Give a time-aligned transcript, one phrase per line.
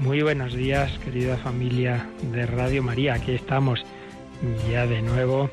[0.00, 3.12] Muy buenos días, querida familia de Radio María.
[3.12, 3.84] Aquí estamos
[4.70, 5.50] ya de nuevo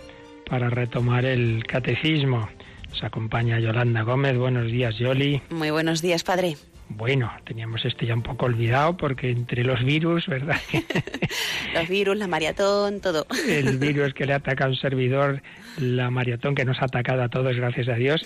[0.50, 2.48] para retomar el catecismo.
[2.90, 4.38] Nos acompaña Yolanda Gómez.
[4.38, 5.42] Buenos días, Yoli.
[5.50, 6.56] Muy buenos días, padre.
[6.88, 10.56] Bueno, teníamos esto ya un poco olvidado porque entre los virus, ¿verdad?
[11.74, 13.28] los virus, la maratón, todo.
[13.50, 15.42] El virus que le ataca a un servidor,
[15.78, 18.26] la maratón que nos ha atacado a todos, gracias a Dios,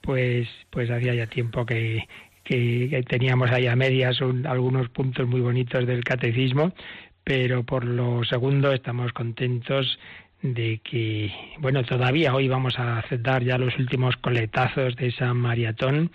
[0.00, 2.06] pues, pues hacía ya tiempo que,
[2.44, 6.72] que teníamos ahí a medias algunos puntos muy bonitos del catecismo,
[7.24, 9.98] pero por lo segundo estamos contentos
[10.42, 16.10] de que, bueno, todavía hoy vamos a aceptar ya los últimos coletazos de esa maratón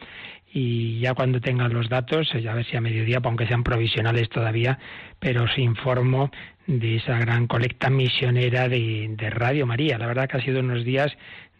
[0.51, 4.79] y ya cuando tengan los datos, ya ver si a mediodía, aunque sean provisionales todavía,
[5.19, 6.31] pero os informo
[6.65, 9.97] de esa gran colecta misionera de, de Radio María.
[9.97, 11.15] La verdad que ha sido unos días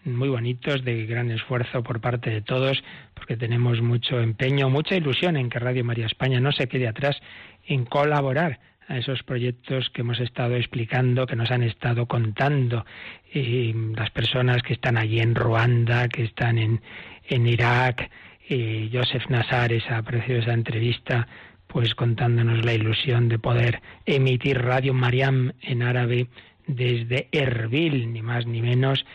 [0.06, 5.36] muy bonitos, de gran esfuerzo por parte de todos, porque tenemos mucho empeño, mucha ilusión
[5.36, 7.18] en que Radio María España no se quede atrás
[7.66, 12.86] en colaborar a esos proyectos que hemos estado explicando, que nos han estado contando,
[13.34, 16.82] y las personas que están allí en Ruanda, que están en,
[17.28, 18.12] en Irak,
[18.48, 21.28] y Joseph Nassar, esa preciosa entrevista,
[21.68, 26.28] pues contándonos la ilusión de poder emitir Radio Mariam en árabe
[26.68, 29.06] desde Erbil, ni más ni menos,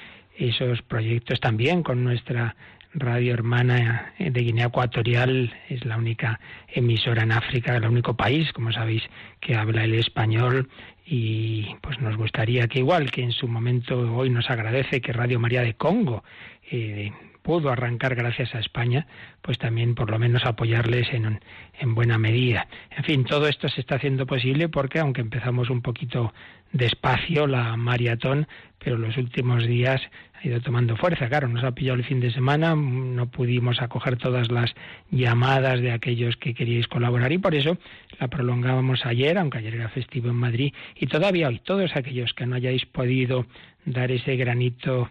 [0.48, 2.56] esos proyectos también con nuestra
[2.94, 8.72] radio hermana de Guinea Ecuatorial, es la única emisora en África, el único país, como
[8.72, 9.03] sabéis,
[9.41, 10.69] que habla el español
[11.06, 15.38] y pues nos gustaría que igual que en su momento hoy nos agradece que Radio
[15.38, 16.25] María de Congo
[16.70, 17.12] eh,
[17.43, 19.06] pudo arrancar gracias a España,
[19.43, 21.41] pues también por lo menos apoyarles en,
[21.78, 22.69] en buena medida.
[22.97, 26.32] En fin, todo esto se está haciendo posible porque aunque empezamos un poquito
[26.72, 28.47] despacio la maratón,
[28.78, 30.00] pero los últimos días
[30.42, 31.28] ha ido tomando fuerza.
[31.28, 34.74] Claro, nos ha pillado el fin de semana, no pudimos acoger todas las
[35.10, 37.76] llamadas de aquellos que queríais colaborar y por eso
[38.18, 42.46] la prolongábamos ayer, aunque ayer era festivo en Madrid, y todavía hoy, todos aquellos que
[42.46, 43.46] no hayáis podido
[43.84, 45.10] dar ese granito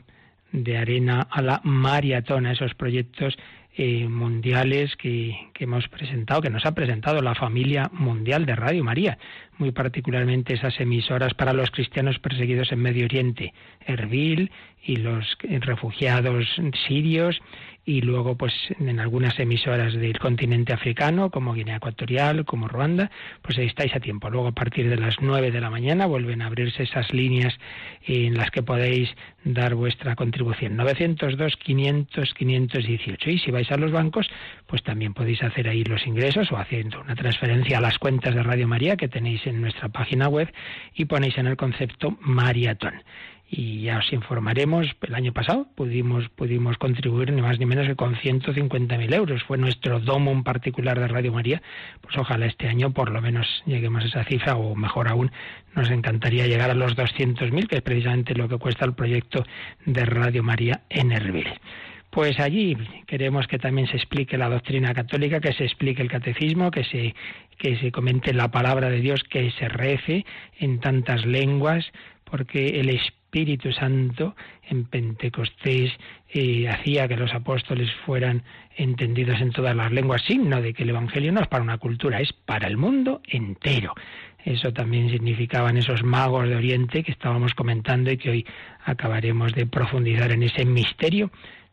[0.52, 3.38] de arena a la maratona, esos proyectos
[3.82, 8.84] eh, mundiales que, que, hemos presentado, que nos ha presentado la familia mundial de Radio
[8.84, 9.18] María,
[9.58, 13.54] muy particularmente esas emisoras para los cristianos perseguidos en Medio Oriente,
[13.86, 14.52] Erbil
[14.84, 16.46] y los refugiados
[16.90, 17.40] sirios
[17.90, 23.10] y luego pues en algunas emisoras del continente africano como Guinea Ecuatorial, como Ruanda,
[23.42, 24.30] pues ahí estáis a tiempo.
[24.30, 27.58] Luego a partir de las nueve de la mañana vuelven a abrirse esas líneas
[28.06, 29.10] en las que podéis
[29.44, 30.76] dar vuestra contribución.
[30.78, 34.30] 902 500 518 y si vais a los bancos,
[34.68, 38.44] pues también podéis hacer ahí los ingresos o haciendo una transferencia a las cuentas de
[38.44, 40.54] Radio María que tenéis en nuestra página web
[40.94, 43.02] y ponéis en el concepto Mariatón
[43.50, 44.88] y ya os informaremos.
[45.02, 49.44] El año pasado pudimos, pudimos contribuir ni más ni menos que con 150.000 euros.
[49.44, 51.62] Fue nuestro domo en particular de Radio María.
[52.02, 55.32] Pues ojalá este año por lo menos lleguemos a esa cifra o mejor aún
[55.76, 59.44] nos encantaría llegar a los 200.000, que es precisamente lo que cuesta el proyecto
[59.86, 61.48] de Radio María en Erbil.
[62.10, 62.76] Pues allí
[63.06, 67.14] queremos que también se explique la doctrina católica, que se explique el catecismo, que se,
[67.58, 70.26] que se comente la palabra de Dios, que se rece
[70.60, 71.86] en tantas lenguas,
[72.24, 74.36] porque el Espíritu Santo
[74.68, 75.92] en Pentecostés
[76.30, 78.42] eh, hacía que los apóstoles fueran
[78.76, 82.22] entendidos en todas las lenguas, signo de que el Evangelio no es para una cultura,
[82.22, 83.94] es para el mundo entero.
[84.44, 88.46] Eso también significaban esos magos de Oriente que estábamos comentando y que hoy
[88.84, 91.30] acabaremos de profundizar en ese misterio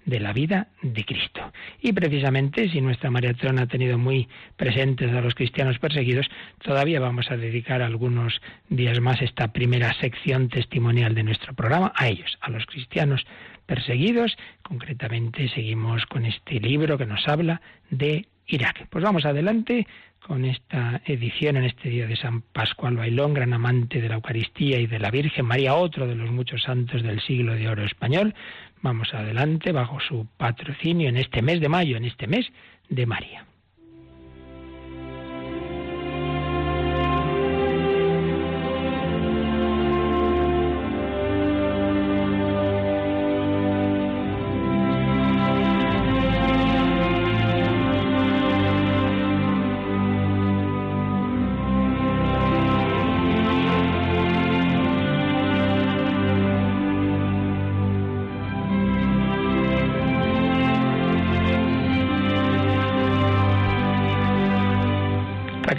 [0.07, 1.53] de la vida de Cristo.
[1.83, 6.29] Y precisamente, si nuestra maratón ha tenido muy presentes a los cristianos perseguidos,
[6.63, 12.09] todavía vamos a dedicar algunos días más esta primera sección testimonial de nuestro programa a
[12.09, 13.27] ellos, a los cristianos
[13.67, 14.39] perseguidos.
[14.63, 17.61] Concretamente, seguimos con este libro que nos habla
[17.91, 18.87] de Irak.
[18.89, 19.87] Pues vamos adelante
[20.27, 24.81] con esta edición en este día de San Pascual Bailón, gran amante de la Eucaristía
[24.81, 28.35] y de la Virgen María, otro de los muchos santos del siglo de oro español.
[28.83, 32.47] Vamos adelante bajo su patrocinio en este mes de mayo, en este mes
[32.89, 33.47] de María.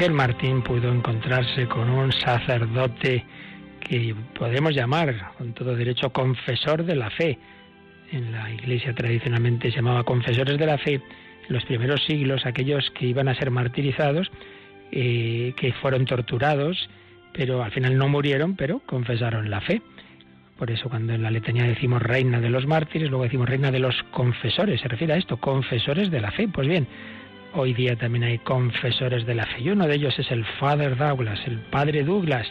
[0.08, 3.26] Raquel Martín pudo encontrarse con un sacerdote
[3.82, 7.38] que podemos llamar con todo derecho confesor de la fe.
[8.14, 10.94] En la iglesia tradicionalmente se llamaba confesores de la fe.
[10.94, 14.32] En los primeros siglos, aquellos que iban a ser martirizados,
[14.94, 16.90] eh, que fueron torturados,
[17.34, 19.82] pero al final no murieron, pero confesaron la fe.
[20.58, 23.80] Por eso cuando en la letanía decimos reina de los mártires, luego decimos reina de
[23.80, 24.80] los confesores.
[24.80, 26.48] Se refiere a esto, confesores de la fe.
[26.48, 26.88] Pues bien,
[27.58, 29.62] hoy día también hay confesores de la fe.
[29.62, 32.48] Y uno de ellos es el Father Douglas, el Padre Douglas,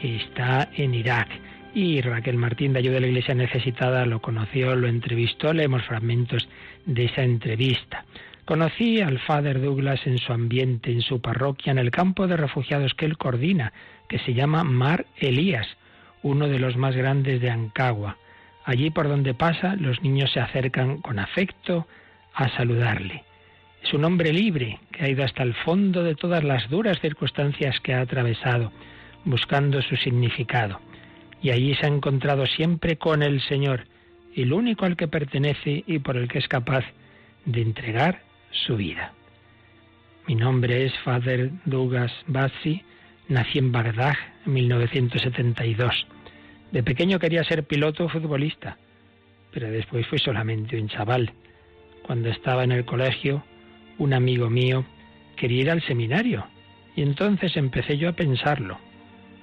[0.00, 1.28] que está en Irak.
[1.74, 6.48] Y Raquel Martín de Ayuda de la Iglesia Necesitada lo conoció, lo entrevistó, leemos fragmentos
[6.86, 8.04] de esa entrevista.
[8.44, 12.94] Conocí al Father Douglas en su ambiente, en su parroquia, en el campo de refugiados
[12.94, 13.72] que él coordina,
[14.08, 15.68] que se llama Mar Elías
[16.22, 18.16] uno de los más grandes de Ancagua.
[18.64, 21.86] Allí por donde pasa, los niños se acercan con afecto
[22.34, 23.24] a saludarle.
[23.82, 27.80] Es un hombre libre que ha ido hasta el fondo de todas las duras circunstancias
[27.80, 28.72] que ha atravesado,
[29.24, 30.80] buscando su significado.
[31.42, 33.86] Y allí se ha encontrado siempre con el Señor,
[34.36, 36.84] el único al que pertenece y por el que es capaz
[37.44, 39.12] de entregar su vida.
[40.28, 42.82] Mi nombre es Father Douglas Bassi,
[43.28, 44.14] nací en Bagdad
[44.46, 46.06] en 1972.
[46.70, 48.76] De pequeño quería ser piloto o futbolista,
[49.52, 51.32] pero después fui solamente un chaval.
[52.06, 53.44] Cuando estaba en el colegio,
[53.98, 54.84] un amigo mío
[55.36, 56.46] quería ir al seminario
[56.94, 58.78] y entonces empecé yo a pensarlo.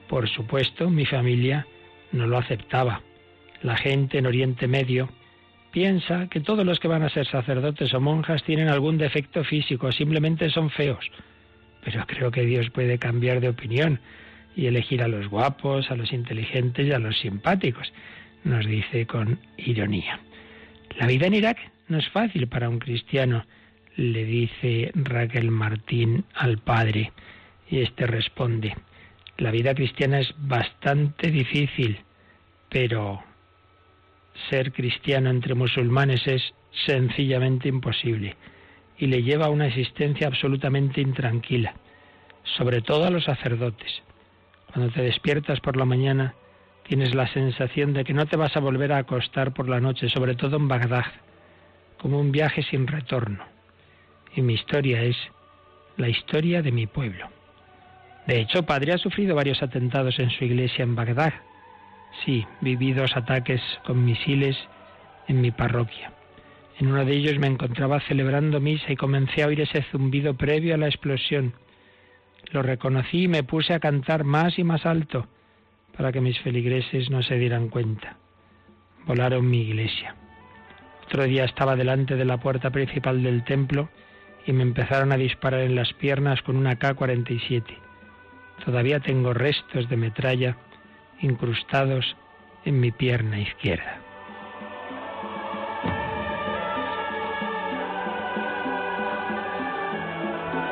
[0.07, 1.68] Por supuesto, mi familia
[2.12, 3.01] no lo aceptaba.
[3.62, 5.10] La gente en Oriente Medio
[5.72, 9.92] piensa que todos los que van a ser sacerdotes o monjas tienen algún defecto físico,
[9.92, 11.12] simplemente son feos.
[11.84, 14.00] Pero creo que Dios puede cambiar de opinión
[14.56, 17.94] y elegir a los guapos, a los inteligentes y a los simpáticos,
[18.44, 20.19] nos dice con ironía.
[20.98, 21.57] La vida en Irak
[21.88, 23.46] no es fácil para un cristiano,
[24.00, 27.12] le dice Raquel Martín al padre,
[27.69, 28.78] y este responde,
[29.38, 32.00] la vida cristiana es bastante difícil,
[32.69, 33.22] pero
[34.50, 36.54] ser cristiano entre musulmanes es
[36.86, 38.38] sencillamente imposible
[38.98, 41.74] y le lleva a una existencia absolutamente intranquila,
[42.44, 44.01] sobre todo a los sacerdotes.
[44.72, 46.36] Cuando te despiertas por la mañana,
[46.88, 50.07] tienes la sensación de que no te vas a volver a acostar por la noche,
[50.07, 51.06] sobre todo en Bagdad,
[51.98, 53.58] como un viaje sin retorno.
[54.35, 55.17] Y mi historia es
[55.97, 57.29] la historia de mi pueblo.
[58.25, 61.33] De hecho, padre ha sufrido varios atentados en su iglesia en Bagdad.
[62.23, 64.57] Sí, viví dos ataques con misiles
[65.27, 66.13] en mi parroquia.
[66.79, 70.75] En uno de ellos me encontraba celebrando misa y comencé a oír ese zumbido previo
[70.75, 71.53] a la explosión.
[72.51, 75.27] Lo reconocí y me puse a cantar más y más alto
[75.97, 78.15] para que mis feligreses no se dieran cuenta.
[79.05, 80.15] Volaron mi iglesia.
[81.05, 83.89] Otro día estaba delante de la puerta principal del templo
[84.50, 87.66] y me empezaron a disparar en las piernas con una K-47.
[88.66, 90.57] Todavía tengo restos de metralla
[91.22, 92.18] incrustados
[92.66, 94.01] en mi pierna izquierda.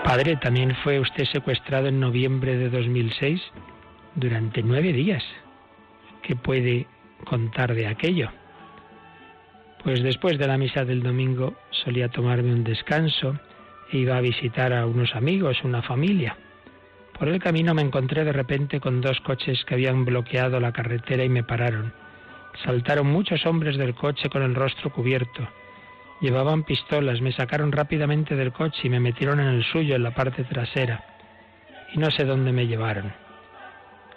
[0.03, 3.39] Padre, también fue usted secuestrado en noviembre de 2006
[4.15, 5.23] durante nueve días.
[6.23, 6.87] ¿Qué puede
[7.25, 8.31] contar de aquello?
[9.83, 13.39] Pues después de la misa del domingo solía tomarme un descanso
[13.91, 16.37] iba a visitar a unos amigos, una familia.
[17.17, 21.23] Por el camino me encontré de repente con dos coches que habían bloqueado la carretera
[21.23, 21.93] y me pararon.
[22.63, 25.47] Saltaron muchos hombres del coche con el rostro cubierto.
[26.21, 30.11] Llevaban pistolas, me sacaron rápidamente del coche y me metieron en el suyo, en la
[30.11, 31.03] parte trasera.
[31.93, 33.13] Y no sé dónde me llevaron.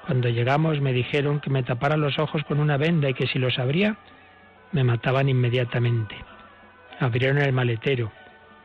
[0.06, 3.38] Cuando llegamos me dijeron que me tapara los ojos con una venda y que si
[3.38, 3.96] los abría,
[4.72, 6.16] me mataban inmediatamente.
[6.98, 8.10] Abrieron el maletero,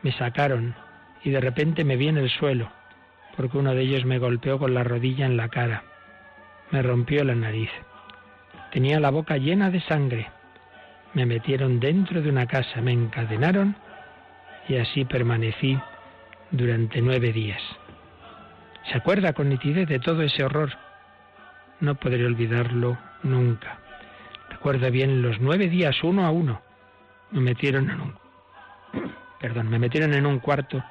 [0.02, 0.74] me sacaron
[1.24, 2.70] y de repente me vi en el suelo,
[3.36, 5.84] porque uno de ellos me golpeó con la rodilla en la cara.
[6.70, 7.70] Me rompió la nariz.
[8.72, 10.28] Tenía la boca llena de sangre
[11.16, 13.74] me metieron dentro de una casa, me encadenaron
[14.68, 15.80] y así permanecí
[16.50, 17.62] durante nueve días.
[18.90, 20.74] ¿Se acuerda con nitidez de todo ese horror?
[21.80, 23.78] No podré olvidarlo nunca.
[24.50, 26.60] Recuerda bien los nueve días uno a uno.
[27.30, 28.14] Me metieron en un
[29.40, 30.84] perdón, me metieron en un cuarto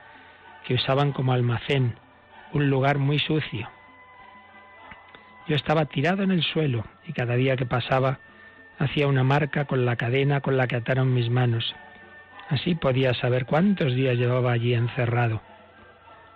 [0.66, 1.96] que usaban como almacén,
[2.54, 3.70] un lugar muy sucio.
[5.48, 8.20] Yo estaba tirado en el suelo y cada día que pasaba
[8.80, 11.76] hacía una marca con la cadena con la que ataron mis manos.
[12.50, 15.42] Así podía saber cuántos días llevaba allí encerrado.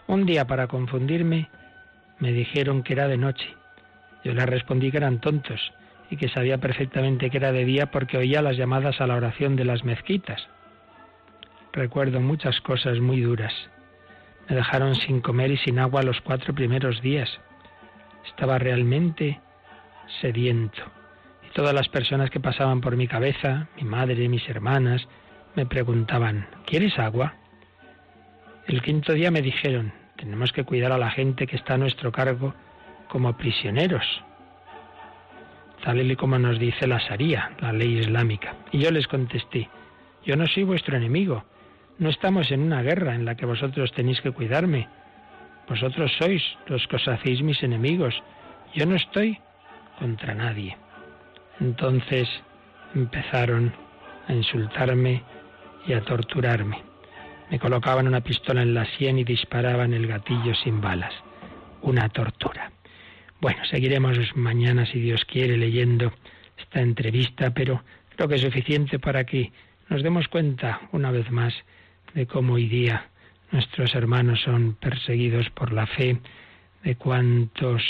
[0.08, 1.50] Un día, para confundirme,
[2.20, 3.56] me dijeron que era de noche.
[4.24, 5.74] Yo les respondí que eran tontos
[6.10, 9.56] y que sabía perfectamente que era de día porque oía las llamadas a la oración
[9.56, 10.48] de las mezquitas.
[11.72, 13.54] Recuerdo muchas cosas muy duras.
[14.50, 17.30] Me dejaron sin comer y sin agua los cuatro primeros días.
[18.26, 19.40] Estaba realmente
[20.22, 20.82] sediento.
[21.48, 25.08] Y todas las personas que pasaban por mi cabeza, mi madre, mis hermanas,
[25.56, 27.36] me preguntaban, ¿quieres agua?
[28.68, 32.12] El quinto día me dijeron, tenemos que cuidar a la gente que está a nuestro
[32.12, 32.54] cargo
[33.08, 34.06] como prisioneros,
[35.84, 38.56] tal y como nos dice la Sharia, la ley islámica.
[38.72, 39.70] Y yo les contesté,
[40.26, 41.44] yo no soy vuestro enemigo,
[42.00, 44.88] no estamos en una guerra en la que vosotros tenéis que cuidarme.
[45.68, 48.16] Vosotros sois los que os hacéis mis enemigos.
[48.74, 49.38] Yo no estoy
[50.00, 50.78] contra nadie.
[51.60, 52.28] Entonces
[52.96, 53.74] empezaron
[54.28, 55.24] a insultarme
[55.86, 56.82] y a torturarme.
[57.52, 61.14] Me colocaban una pistola en la sien y disparaban el gatillo sin balas.
[61.82, 62.72] Una tortura.
[63.42, 66.14] Bueno, seguiremos mañana, si Dios quiere, leyendo
[66.58, 67.84] esta entrevista, pero
[68.16, 69.52] creo que es suficiente para que
[69.90, 71.54] nos demos cuenta una vez más
[72.14, 73.10] de cómo hoy día
[73.52, 76.20] nuestros hermanos son perseguidos por la fe,
[76.84, 77.82] de cuántos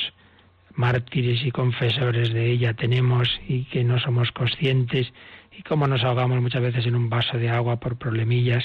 [0.74, 5.12] mártires y confesores de ella tenemos y que no somos conscientes
[5.58, 8.64] y cómo nos ahogamos muchas veces en un vaso de agua por problemillas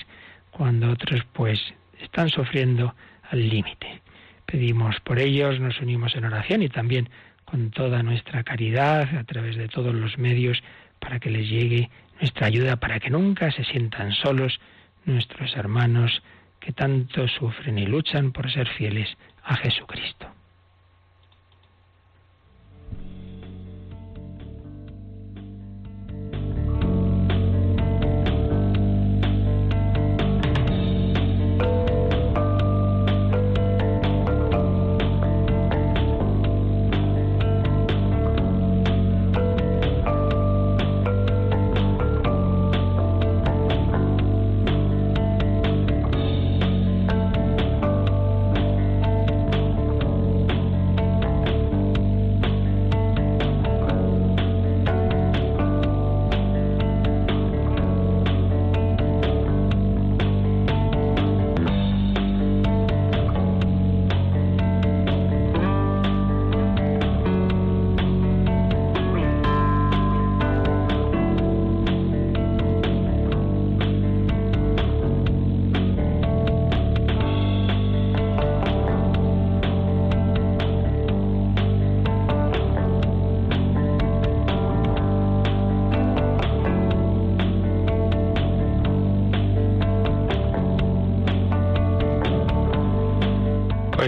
[0.50, 1.60] cuando otros pues
[2.00, 2.94] están sufriendo
[3.30, 4.02] al límite.
[4.46, 7.08] Pedimos por ellos, nos unimos en oración y también
[7.44, 10.62] con toda nuestra caridad a través de todos los medios
[11.00, 14.60] para que les llegue nuestra ayuda, para que nunca se sientan solos
[15.06, 16.22] nuestros hermanos
[16.60, 19.08] que tanto sufren y luchan por ser fieles
[19.42, 20.26] a Jesucristo.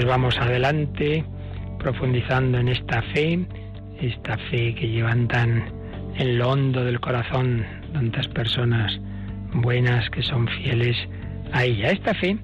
[0.07, 1.25] Vamos adelante
[1.79, 3.47] profundizando en esta fe,
[4.01, 5.65] esta fe que llevan tan
[6.17, 8.99] en lo hondo del corazón tantas personas
[9.53, 10.97] buenas que son fieles
[11.53, 11.91] a ella.
[11.91, 12.39] Esta fe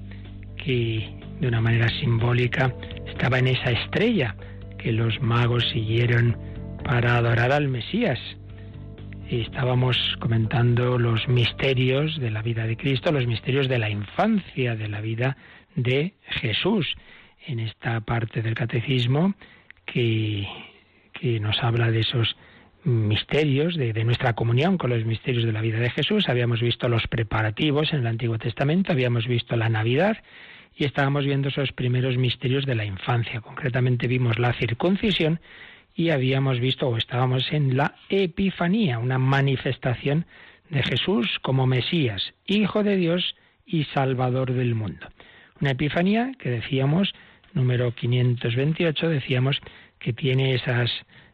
[0.57, 2.73] que de una manera simbólica
[3.07, 4.35] estaba en esa estrella
[4.77, 6.37] que los magos siguieron
[6.83, 8.19] para adorar al Mesías.
[9.29, 14.89] estábamos comentando los misterios de la vida de Cristo, los misterios de la infancia de
[14.89, 15.37] la vida
[15.75, 16.95] de Jesús
[17.47, 19.33] en esta parte del catecismo
[19.85, 20.47] que,
[21.13, 22.35] que nos habla de esos
[22.83, 26.27] misterios de, de, nuestra comunión con los misterios de la vida de Jesús.
[26.27, 30.17] Habíamos visto los preparativos en el Antiguo Testamento, habíamos visto la Navidad
[30.75, 33.41] y estábamos viendo esos primeros misterios de la infancia.
[33.41, 35.39] Concretamente vimos la circuncisión
[35.95, 40.25] y habíamos visto o estábamos en la Epifanía, una manifestación
[40.69, 43.35] de Jesús como Mesías, Hijo de Dios
[43.65, 45.07] y Salvador del mundo.
[45.61, 47.13] Una Epifanía que decíamos
[47.53, 49.59] número 528 decíamos
[49.99, 50.91] que tiene esas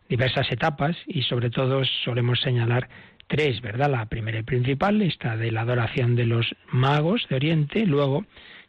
[0.08, 2.90] diversas etapas y sobre todo solemos señalar
[3.28, 3.90] tres, ¿verdad?
[3.92, 8.26] La primera y principal, esta de la adoración de los magos de Oriente, luego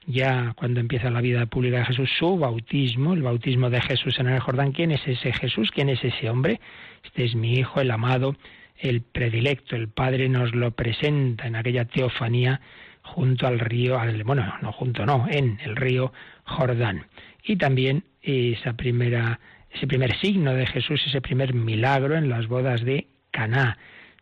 [0.07, 4.29] ya cuando empieza la vida pública de Jesús, su bautismo, el bautismo de Jesús en
[4.29, 4.73] el Jordán.
[4.73, 5.71] ¿Quién es ese Jesús?
[5.71, 6.61] ¿Quién es ese hombre?
[7.05, 8.37] Este es mi hijo, el amado,
[8.79, 9.77] el predilecto.
[9.77, 12.61] El Padre nos lo presenta en aquella teofanía
[13.03, 16.13] junto al río, bueno, no junto, no, en el río
[16.45, 17.07] Jordán
[17.45, 22.85] y también esa primera, ese primer signo de Jesús, ese primer milagro en las bodas
[22.85, 23.79] de Caná.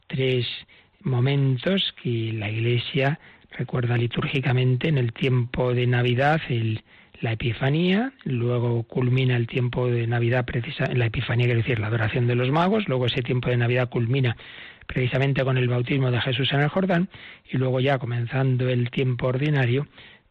[0.07, 0.47] Tres
[1.01, 3.19] momentos que la Iglesia
[3.51, 6.41] recuerda litúrgicamente en el tiempo de Navidad,
[7.21, 12.27] la Epifanía, luego culmina el tiempo de Navidad precisa, la Epifanía, quiere decir la adoración
[12.27, 14.37] de los magos, luego ese tiempo de Navidad culmina
[14.87, 17.09] precisamente con el bautismo de Jesús en el Jordán
[17.51, 19.87] y luego ya comenzando el tiempo ordinario,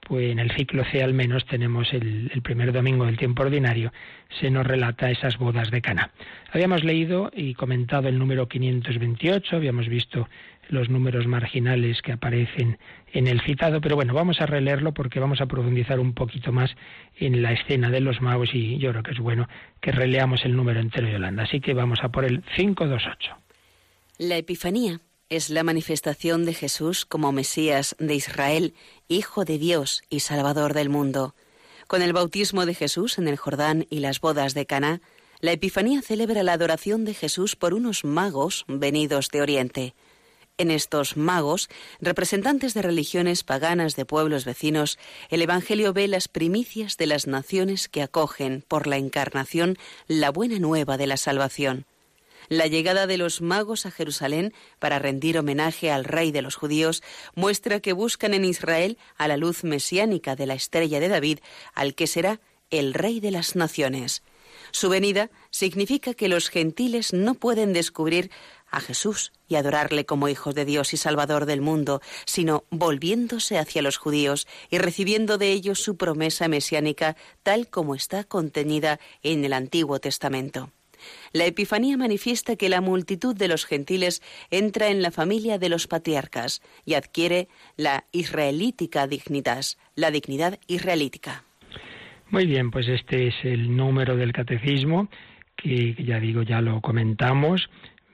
[0.08, 3.92] pues en el ciclo C al menos tenemos el, el, primer domingo del tiempo ordinario,
[4.40, 6.12] se nos relata esas bodas de Cana.
[6.52, 10.30] Habíamos leído y comentado el número 528, habíamos visto
[10.70, 12.78] los números marginales que aparecen
[13.12, 16.76] en el citado, pero bueno, vamos a releerlo porque vamos a profundizar un poquito más
[17.18, 19.48] en la escena de los magos y yo creo que es bueno
[19.82, 21.44] que releamos el número entero de Holanda.
[21.44, 23.36] Así que vamos a por el 528.
[24.20, 28.74] La Epifanía es la manifestación de Jesús como Mesías de Israel,
[29.08, 31.36] Hijo de Dios y Salvador del mundo.
[31.88, 35.02] Con el bautismo de Jesús en el Jordán y las bodas de Caná,
[35.40, 39.96] la Epifanía celebra la adoración de Jesús por unos magos venidos de Oriente.
[40.58, 41.70] En estos magos,
[42.02, 44.98] representantes de religiones paganas de pueblos vecinos,
[45.30, 50.58] el Evangelio ve las primicias de las naciones que acogen por la encarnación la buena
[50.58, 51.86] nueva de la salvación.
[52.50, 57.04] La llegada de los magos a Jerusalén para rendir homenaje al rey de los judíos
[57.36, 61.40] muestra que buscan en Israel a la luz mesiánica de la estrella de David,
[61.74, 62.40] al que será
[62.70, 64.24] el rey de las naciones.
[64.72, 68.32] Su venida significa que los gentiles no pueden descubrir
[68.70, 73.82] a Jesús y adorarle como hijos de Dios y Salvador del mundo, sino volviéndose hacia
[73.82, 79.54] los judíos y recibiendo de ellos su promesa mesiánica tal como está contenida en el
[79.54, 80.72] Antiguo Testamento.
[81.34, 85.88] La Epifanía manifiesta que la multitud de los gentiles entra en la familia de los
[85.88, 91.44] patriarcas y adquiere la israelítica dignitas, la dignidad israelítica.
[92.30, 95.10] Muy bien, pues este es el número del catecismo
[95.56, 97.70] que ya digo, ya lo comentamos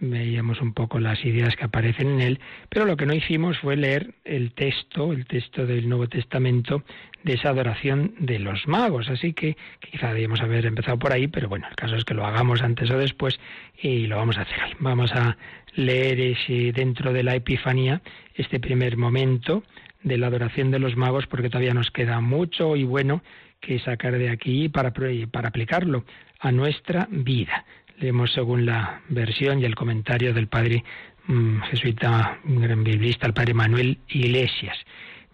[0.09, 3.75] veíamos un poco las ideas que aparecen en él, pero lo que no hicimos fue
[3.75, 6.83] leer el texto, el texto del Nuevo Testamento
[7.23, 11.47] de esa adoración de los magos, así que quizá debíamos haber empezado por ahí, pero
[11.47, 13.39] bueno, el caso es que lo hagamos antes o después
[13.81, 14.75] y lo vamos a hacer hoy.
[14.79, 15.37] Vamos a
[15.75, 18.01] leer ese, dentro de la Epifanía
[18.35, 19.63] este primer momento
[20.03, 23.23] de la adoración de los magos, porque todavía nos queda mucho y bueno
[23.61, 26.03] que sacar de aquí para, para aplicarlo
[26.39, 27.65] a nuestra vida.
[27.99, 30.83] Leemos según la versión y el comentario del padre
[31.27, 34.77] mm, jesuita, gran biblista, el padre Manuel Iglesias.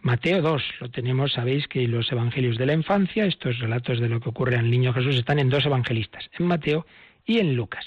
[0.02, 4.22] Mateo 2, lo tenemos, sabéis que los evangelios de la infancia, estos relatos de lo
[4.22, 6.86] que ocurre al niño Jesús, están en dos evangelistas, en Mateo
[7.26, 7.86] y en Lucas.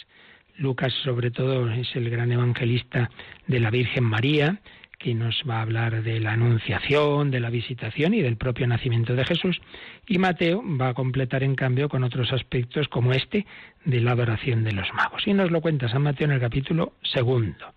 [0.59, 3.11] Lucas, sobre todo, es el gran evangelista
[3.47, 4.61] de la Virgen María,
[5.03, 9.17] que nos va a hablar de la anunciación, de la visitación y del propio nacimiento
[9.17, 9.61] de Jesús.
[10.07, 13.45] Y Mateo va a completar, en cambio, con otros aspectos como este
[13.85, 15.27] de la adoración de los magos.
[15.27, 17.75] Y nos lo cuenta San Mateo en el capítulo segundo.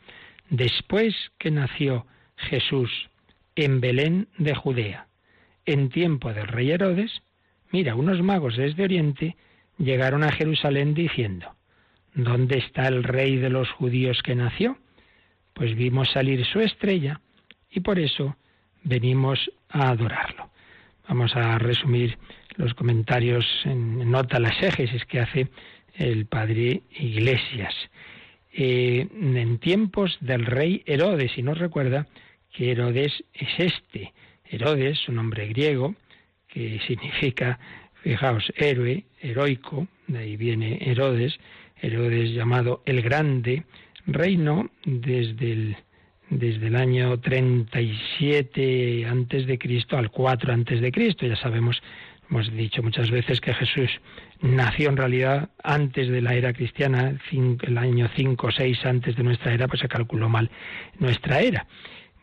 [0.52, 2.06] Después que nació
[2.38, 2.92] Jesús
[3.56, 5.08] en Belén de Judea,
[5.66, 7.24] en tiempo del rey Herodes,
[7.72, 9.36] mira, unos magos desde Oriente
[9.80, 11.56] llegaron a Jerusalén diciendo,
[12.14, 14.78] ¿Dónde está el rey de los judíos que nació?
[15.56, 17.22] Pues vimos salir su estrella
[17.72, 18.36] y por eso
[18.84, 20.52] venimos a adorarlo.
[21.08, 22.18] Vamos a resumir
[22.58, 25.48] los comentarios en nota las exégesis que hace
[25.96, 27.74] el padre Iglesias.
[28.52, 32.06] Eh, en tiempos del rey Herodes, y nos recuerda
[32.52, 34.14] que Herodes es este.
[34.46, 35.96] Herodes, un nombre griego,
[36.48, 37.60] que significa,
[38.04, 41.38] fijaos, héroe, heroico, de ahí viene Herodes,
[41.82, 43.64] Herodes llamado el Grande,
[44.08, 45.78] Reino desde el,
[46.30, 51.26] desde el año 37 antes de Cristo al 4 antes de Cristo.
[51.26, 51.82] Ya sabemos,
[52.30, 53.90] hemos dicho muchas veces que Jesús
[54.42, 59.24] nació en realidad antes de la era cristiana, el año 5 o 6 antes de
[59.24, 60.50] nuestra era, pues se calculó mal
[61.00, 61.66] nuestra era.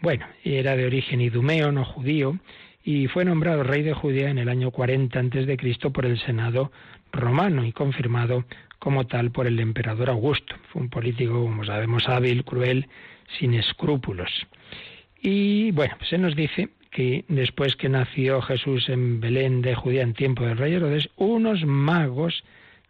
[0.01, 2.39] Bueno, era de origen idumeo, no judío,
[2.85, 6.19] y fue nombrado rey de Judea en el año 40 antes de Cristo por el
[6.19, 6.73] Senado
[7.13, 8.45] romano y confirmado
[8.83, 10.57] como tal por el emperador Augusto.
[10.73, 12.89] Fue un político, como sabemos, hábil, cruel,
[13.39, 14.29] sin escrúpulos.
[15.21, 20.03] Y bueno, pues se nos dice que después que nació Jesús en Belén de Judea
[20.03, 22.43] en tiempo del rey Herodes, unos magos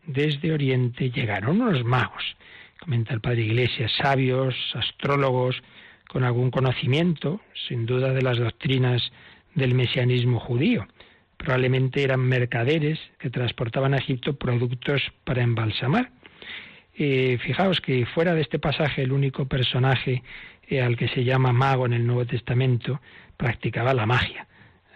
[0.07, 2.25] desde Oriente llegaron, unos magos,
[2.81, 5.63] comenta el padre Iglesias, sabios, astrólogos,
[6.09, 9.13] con algún conocimiento, sin duda, de las doctrinas
[9.55, 10.87] del mesianismo judío
[11.43, 16.11] probablemente eran mercaderes que transportaban a Egipto productos para embalsamar.
[16.95, 20.23] Eh, fijaos que fuera de este pasaje el único personaje
[20.69, 23.01] eh, al que se llama mago en el Nuevo Testamento
[23.37, 24.47] practicaba la magia,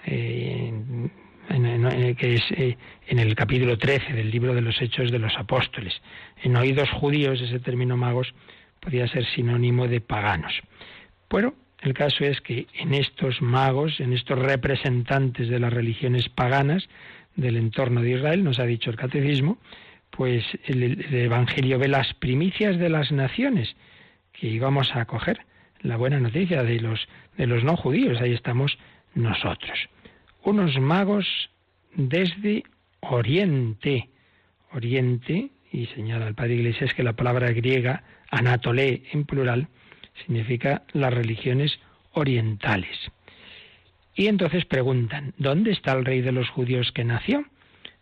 [0.05, 0.73] eh,
[2.17, 2.45] que es
[3.09, 6.01] en el capítulo 13 del libro de los Hechos de los Apóstoles.
[6.43, 8.35] En oídos judíos ese término magos
[8.81, 10.53] podía ser sinónimo de paganos.
[11.29, 16.89] Bueno, el caso es que en estos magos, en estos representantes de las religiones paganas
[17.37, 19.59] del entorno de Israel, nos ha dicho el catecismo,
[20.11, 23.77] pues el, Evangelio ve las primicias de las naciones
[24.33, 25.41] que íbamos a acoger,
[25.83, 28.79] la buena noticia de los, de los no judíos, ahí estamos
[29.15, 29.89] nosotros.
[30.43, 31.51] unos magos
[31.95, 32.65] desde
[33.01, 34.09] Oriente.
[34.73, 39.69] Oriente, y señala el padre Iglesias que la palabra griega anatolé en plural
[40.25, 41.79] significa las religiones
[42.13, 42.97] orientales.
[44.15, 47.45] Y entonces preguntan, ¿dónde está el rey de los judíos que nació?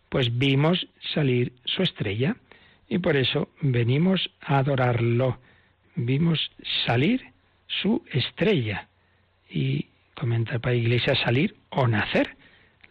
[0.09, 2.37] Pues vimos salir su estrella
[2.87, 5.39] y por eso venimos a adorarlo.
[5.95, 6.51] Vimos
[6.85, 7.21] salir
[7.67, 8.87] su estrella.
[9.49, 12.37] Y comenta para Iglesia salir o nacer.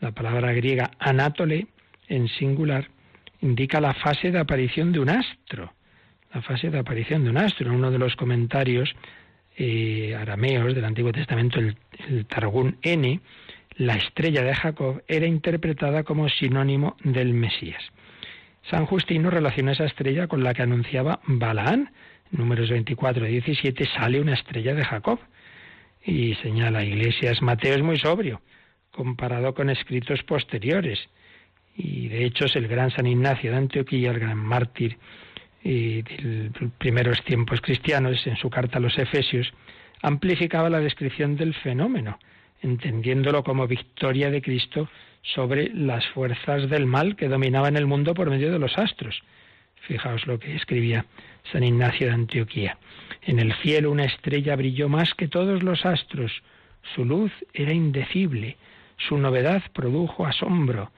[0.01, 1.69] La palabra griega anátole
[2.09, 2.89] en singular
[3.41, 5.73] indica la fase de aparición de un astro.
[6.35, 7.69] La fase de aparición de un astro.
[7.69, 8.93] En uno de los comentarios
[9.57, 11.77] eh, arameos del Antiguo Testamento, el,
[12.09, 13.21] el Targún N,
[13.77, 17.83] la estrella de Jacob era interpretada como sinónimo del Mesías.
[18.69, 21.93] San Justino relaciona esa estrella con la que anunciaba Balaán.
[22.33, 25.21] Números 24 y 17 sale una estrella de Jacob.
[26.05, 28.41] Y señala Iglesias, Mateo es muy sobrio,
[28.91, 30.99] comparado con escritos posteriores.
[31.77, 34.99] Y de hecho es el gran San Ignacio de Antioquía, el gran mártir
[35.65, 39.53] de los primeros tiempos cristianos, en su carta a los Efesios,
[40.03, 42.19] amplificaba la descripción del fenómeno,
[42.61, 44.89] entendiéndolo como victoria de Cristo
[45.23, 49.23] sobre las fuerzas del mal que dominaban el mundo por medio de los astros.
[49.87, 51.07] Fijaos lo que escribía
[51.51, 52.79] San Ignacio de Antioquía.
[53.23, 56.43] En el cielo una estrella brilló más que todos los astros.
[56.95, 58.57] Su luz era indecible.
[58.97, 60.91] Su novedad produjo asombro.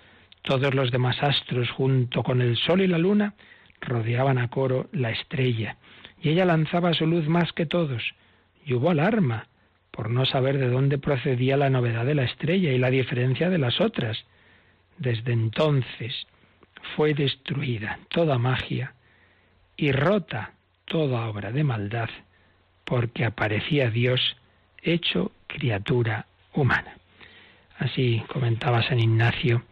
[0.42, 3.34] Todos los demás astros, junto con el sol y la luna,
[3.80, 5.76] rodeaban a coro la estrella.
[6.20, 8.02] Y ella lanzaba su luz más que todos.
[8.64, 9.48] Y hubo alarma
[9.90, 13.58] por no saber de dónde procedía la novedad de la estrella y la diferencia de
[13.58, 14.24] las otras.
[14.98, 16.26] Desde entonces
[16.94, 18.94] fue destruida toda magia
[19.76, 20.52] y rota
[20.84, 22.08] toda obra de maldad,
[22.84, 24.36] porque aparecía Dios
[24.82, 26.96] hecho criatura humana.
[27.78, 29.62] Así comentaba San Ignacio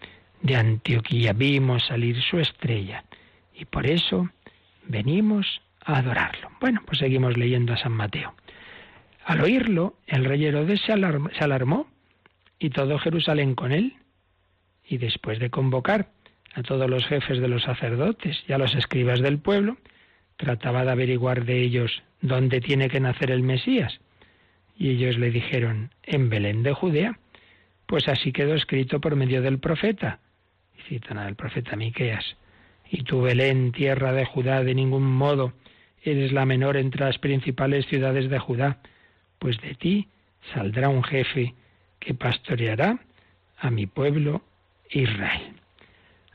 [0.43, 3.05] de Antioquía, vimos salir su estrella
[3.55, 4.29] y por eso
[4.87, 6.51] venimos a adorarlo.
[6.61, 8.35] Bueno, pues seguimos leyendo a San Mateo.
[9.25, 11.87] Al oírlo, el rey Herodes se alarmó
[12.59, 13.95] y todo Jerusalén con él.
[14.87, 16.09] Y después de convocar
[16.55, 19.79] a todos los jefes de los sacerdotes y a los escribas del pueblo,
[20.37, 24.01] trataba de averiguar de ellos dónde tiene que nacer el Mesías.
[24.77, 27.19] Y ellos le dijeron, en Belén de Judea.
[27.87, 30.19] Pues así quedó escrito por medio del profeta.
[30.77, 32.37] Y citan al profeta Miqueas.
[32.90, 35.53] Y tú, Belén, tierra de Judá, de ningún modo
[36.03, 38.79] eres la menor entre las principales ciudades de Judá,
[39.38, 40.09] pues de ti
[40.53, 41.55] saldrá un jefe
[41.99, 43.01] que pastoreará
[43.59, 44.42] a mi pueblo
[44.90, 45.55] Israel.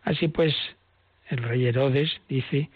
[0.03, 0.55] Así pues,
[1.27, 2.69] el rey Herodes dice,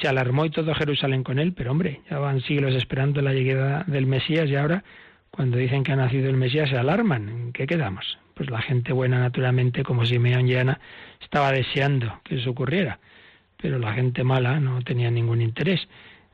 [0.00, 3.84] se alarmó y todo Jerusalén con él, pero hombre, ya van siglos esperando la llegada
[3.86, 4.84] del Mesías y ahora,
[5.30, 7.28] cuando dicen que ha nacido el Mesías, se alarman.
[7.28, 8.18] ¿En qué quedamos?
[8.34, 10.80] Pues la gente buena, naturalmente, como Simeón y Ana,
[11.20, 12.98] estaba deseando que eso ocurriera,
[13.60, 15.88] pero la gente mala no tenía ningún interés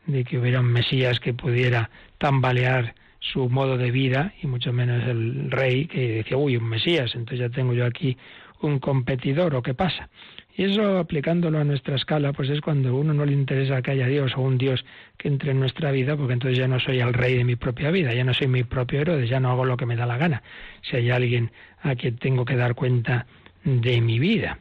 [0.07, 5.03] de que hubiera un Mesías que pudiera tambalear su modo de vida, y mucho menos
[5.09, 8.17] el rey que decía, uy, un Mesías, entonces ya tengo yo aquí
[8.61, 10.09] un competidor, ¿o qué pasa?
[10.57, 13.93] Y eso aplicándolo a nuestra escala, pues es cuando a uno no le interesa que
[13.93, 14.85] haya Dios o un Dios
[15.17, 17.91] que entre en nuestra vida, porque entonces ya no soy el rey de mi propia
[17.91, 20.17] vida, ya no soy mi propio héroe, ya no hago lo que me da la
[20.17, 20.43] gana.
[20.83, 21.51] Si hay alguien
[21.83, 23.27] a quien tengo que dar cuenta
[23.65, 24.59] de mi vida.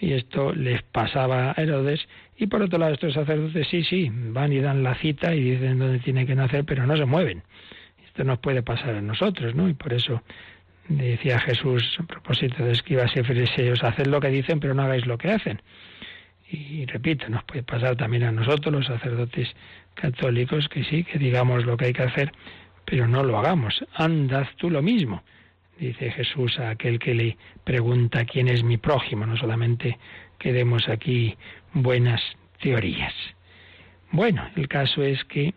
[0.00, 2.08] Y esto les pasaba a Herodes.
[2.38, 5.78] Y por otro lado, estos sacerdotes sí, sí, van y dan la cita y dicen
[5.78, 7.42] dónde tiene que nacer, pero no se mueven.
[8.06, 9.68] Esto nos puede pasar a nosotros, ¿no?
[9.68, 10.22] Y por eso
[10.88, 15.06] decía Jesús a propósito de escribas y fariseos, haced lo que dicen, pero no hagáis
[15.06, 15.60] lo que hacen.
[16.50, 19.54] Y repito, nos puede pasar también a nosotros, los sacerdotes
[19.94, 22.32] católicos, que sí, que digamos lo que hay que hacer,
[22.86, 23.84] pero no lo hagamos.
[23.94, 25.22] Andad tú lo mismo
[25.80, 29.98] dice Jesús a aquel que le pregunta quién es mi prójimo, no solamente
[30.38, 31.36] que demos aquí
[31.72, 32.20] buenas
[32.60, 33.14] teorías.
[34.12, 35.54] Bueno, el caso es que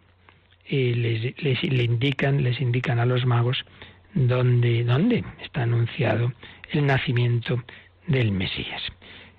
[0.68, 3.66] eh, les, les, le indican, les indican a los magos
[4.14, 6.32] dónde, dónde está anunciado
[6.72, 7.64] el nacimiento
[8.08, 8.82] del Mesías.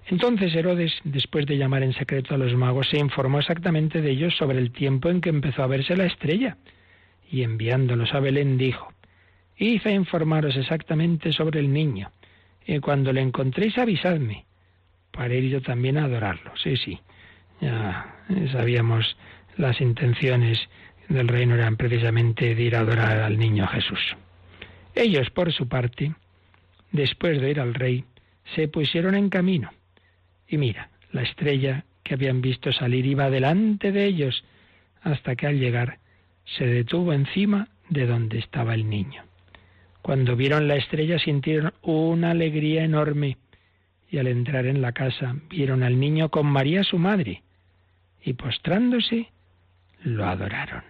[0.06, 4.36] Entonces Herodes, después de llamar en secreto a los magos, se informó exactamente de ellos
[4.36, 6.58] sobre el tiempo en que empezó a verse la estrella,
[7.30, 8.93] y enviándolos a Belén dijo,
[9.56, 12.10] Hice informaros exactamente sobre el niño,
[12.66, 14.44] y cuando le encontréis avisadme,
[15.12, 16.52] para ir yo también a adorarlo.
[16.56, 16.98] Sí, sí,
[17.60, 18.14] ya
[18.52, 19.16] sabíamos
[19.56, 20.58] las intenciones
[21.08, 24.16] del reino eran precisamente de ir a adorar al niño Jesús.
[24.94, 26.14] Ellos, por su parte,
[26.92, 28.04] después de ir al rey,
[28.54, 29.70] se pusieron en camino.
[30.48, 34.44] Y mira, la estrella que habían visto salir iba delante de ellos,
[35.02, 35.98] hasta que al llegar
[36.44, 39.22] se detuvo encima de donde estaba el niño.
[40.04, 43.38] Cuando vieron la estrella sintieron una alegría enorme
[44.10, 47.42] y al entrar en la casa vieron al niño con María su madre
[48.22, 49.30] y postrándose
[50.02, 50.84] lo adoraron.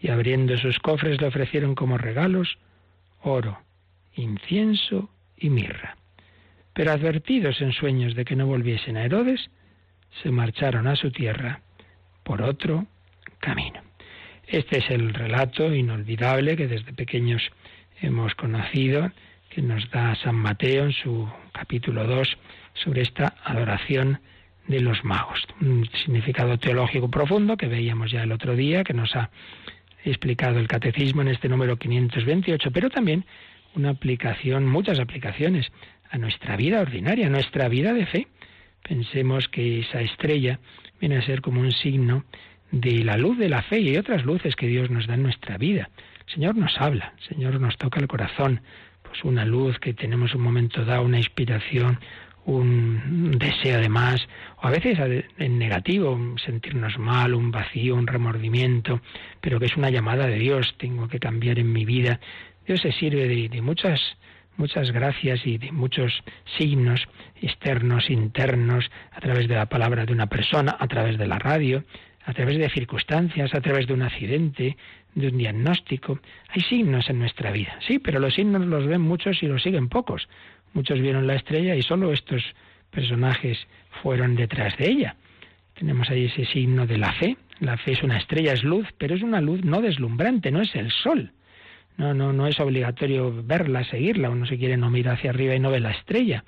[0.00, 2.56] Y abriendo sus cofres le ofrecieron como regalos
[3.20, 3.60] oro,
[4.14, 5.98] incienso y mirra.
[6.72, 9.50] Pero advertidos en sueños de que no volviesen a Herodes,
[10.22, 11.60] se marcharon a su tierra
[12.22, 12.86] por otro
[13.38, 13.82] camino.
[14.46, 17.42] Este es el relato inolvidable que desde pequeños
[18.00, 19.10] hemos conocido,
[19.50, 22.36] que nos da San Mateo en su capítulo 2
[22.74, 24.20] sobre esta adoración
[24.66, 25.46] de los magos.
[25.60, 29.30] Un significado teológico profundo que veíamos ya el otro día, que nos ha
[30.04, 33.24] explicado el catecismo en este número 528, pero también
[33.74, 35.70] una aplicación, muchas aplicaciones
[36.10, 38.28] a nuestra vida ordinaria, a nuestra vida de fe.
[38.86, 40.58] Pensemos que esa estrella
[41.00, 42.24] viene a ser como un signo
[42.70, 45.58] de la luz de la fe y otras luces que Dios nos da en nuestra
[45.58, 45.90] vida.
[46.26, 48.60] El Señor nos habla, el Señor nos toca el corazón,
[49.02, 51.98] pues una luz que tenemos un momento dado, una inspiración,
[52.46, 54.26] un deseo de más,
[54.62, 54.98] o a veces
[55.38, 59.00] en negativo, sentirnos mal, un vacío, un remordimiento,
[59.40, 62.20] pero que es una llamada de Dios, tengo que cambiar en mi vida.
[62.66, 64.00] Dios se sirve de, de muchas
[64.56, 66.12] muchas gracias y de muchos
[66.58, 67.08] signos
[67.42, 71.82] externos, internos, a través de la palabra de una persona, a través de la radio,
[72.24, 74.76] a través de circunstancias, a través de un accidente,
[75.14, 76.18] de un diagnóstico.
[76.48, 79.88] Hay signos en nuestra vida, sí, pero los signos los ven muchos y los siguen
[79.88, 80.28] pocos.
[80.72, 82.42] Muchos vieron la estrella y solo estos
[82.90, 83.66] personajes
[84.02, 85.16] fueron detrás de ella.
[85.74, 87.36] Tenemos ahí ese signo de la fe.
[87.60, 90.74] La fe es una estrella, es luz, pero es una luz no deslumbrante, no es
[90.74, 91.32] el sol.
[91.96, 94.30] No, no, no es obligatorio verla, seguirla.
[94.30, 96.44] Uno se quiere no mira hacia arriba y no ve la estrella.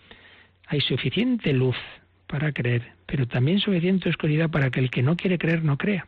[0.67, 1.77] Hay suficiente luz
[2.27, 6.07] para creer, pero también suficiente oscuridad para que el que no quiere creer no crea.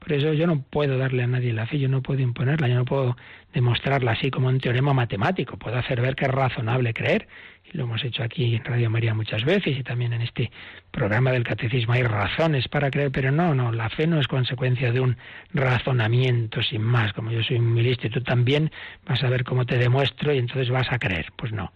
[0.00, 2.74] Por eso yo no puedo darle a nadie la fe, yo no puedo imponerla, yo
[2.74, 3.16] no puedo
[3.52, 5.58] demostrarla así como un teorema matemático.
[5.58, 7.28] Puedo hacer ver que es razonable creer,
[7.72, 10.50] y lo hemos hecho aquí en Radio María muchas veces y también en este
[10.90, 14.90] programa del catecismo hay razones para creer, pero no, no, la fe no es consecuencia
[14.90, 15.16] de un
[15.52, 18.70] razonamiento sin más, como yo soy muy listo y tú también
[19.06, 21.26] vas a ver cómo te demuestro y entonces vas a creer.
[21.36, 21.72] Pues no,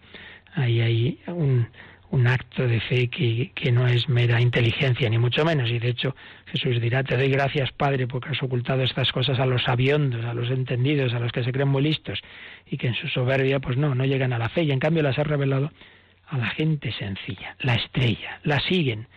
[0.55, 1.67] ahí hay un
[2.15, 5.69] un acto de fe que, que, no es mera inteligencia, ni mucho menos.
[5.69, 9.45] Y de hecho Jesús dirá, te doy gracias, Padre, porque has ocultado estas cosas a
[9.45, 12.21] los sabiondos, a los entendidos, a los que se creen muy listos,
[12.65, 15.03] y que en su soberbia, pues no, no llegan a la fe, y en cambio
[15.03, 15.71] las ha revelado
[16.27, 19.07] a la gente sencilla, la estrella, la siguen.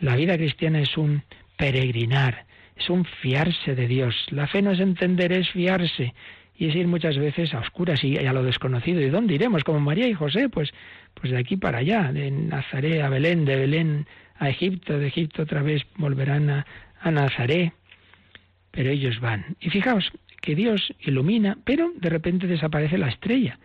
[0.00, 1.22] La vida cristiana es un
[1.56, 2.44] peregrinar,
[2.76, 4.14] es un fiarse de Dios.
[4.28, 6.12] La fe no es entender, es fiarse
[6.58, 9.00] y es ir muchas veces a oscuras y a lo desconocido.
[9.00, 9.64] ¿Y dónde iremos?
[9.64, 10.72] Como María y José, pues,
[11.14, 14.06] pues de aquí para allá, de Nazaret a Belén, de Belén
[14.38, 16.66] a Egipto, de Egipto otra vez volverán a,
[17.00, 17.72] a Nazaret.
[18.70, 19.56] Pero ellos van.
[19.60, 23.58] Y fijaos que Dios ilumina, pero de repente desaparece la estrella.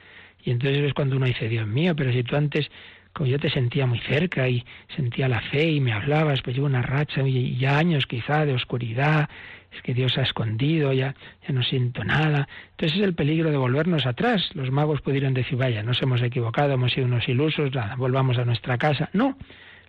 [0.44, 2.70] Y entonces es cuando uno dice, Dios mío, pero si tú antes
[3.14, 4.64] como yo te sentía muy cerca y
[4.96, 8.54] sentía la fe y me hablabas, pues llevo una racha y ya años quizá de
[8.54, 9.30] oscuridad,
[9.72, 11.16] es que Dios ha escondido, ya,
[11.48, 12.48] ya no siento nada.
[12.72, 14.50] Entonces es el peligro de volvernos atrás.
[14.54, 18.46] Los magos pudieron decir, vaya, nos hemos equivocado, hemos sido unos ilusos, nada, volvamos a
[18.46, 19.10] nuestra casa.
[19.14, 19.38] No,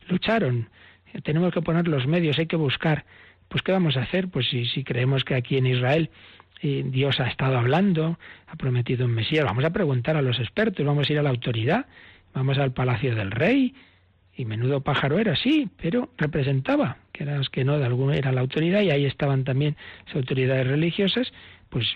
[0.09, 0.69] lucharon.
[1.25, 3.05] Tenemos que poner los medios, hay que buscar.
[3.49, 4.29] Pues ¿qué vamos a hacer?
[4.29, 6.11] Pues si, creemos que aquí en Israel
[6.63, 10.87] eh, Dios ha estado hablando, ha prometido un Mesías, vamos a preguntar a los expertos,
[10.87, 11.87] vamos a ir a la autoridad,
[12.35, 13.75] vamos al palacio del rey,
[14.35, 18.41] y menudo pájaro era, sí, pero representaba, que era que no, de alguno era la
[18.41, 21.33] autoridad, y ahí estaban también las autoridades religiosas,
[21.69, 21.87] pues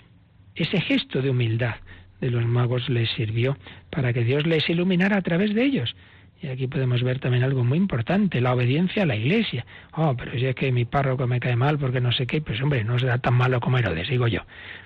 [0.55, 1.75] ese gesto de humildad
[2.21, 3.57] de los magos les sirvió
[3.89, 5.95] para que Dios les iluminara a través de ellos.
[6.41, 9.65] Y aquí podemos ver también algo muy importante, la obediencia a la iglesia.
[9.93, 12.61] Oh, pero si es que mi párroco me cae mal porque no sé qué, pues
[12.61, 14.41] hombre, no será tan malo como Herodes, digo yo.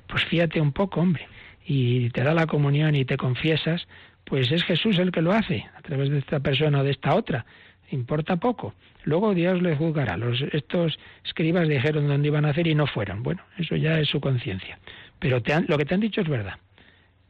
[0.08, 1.28] Pues fíjate un poco, hombre,
[1.66, 3.88] y te da la comunión y te confiesas,
[4.26, 7.16] pues es Jesús el que lo hace, a través de esta persona o de esta
[7.16, 7.46] otra.
[7.92, 8.74] Importa poco.
[9.04, 10.16] Luego Dios le juzgará.
[10.16, 13.24] Los, estos escribas dijeron dónde iban a hacer y no fueron.
[13.24, 14.80] Bueno, eso ya es su conciencia.
[15.20, 16.56] Pero lo que te han dicho es verdad.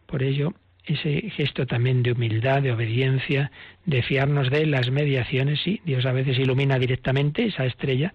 [0.06, 0.54] Por ello,
[0.86, 3.52] ese gesto también de humildad, de obediencia,
[3.86, 8.14] de fiarnos de las mediaciones, sí, Dios a veces ilumina directamente esa estrella,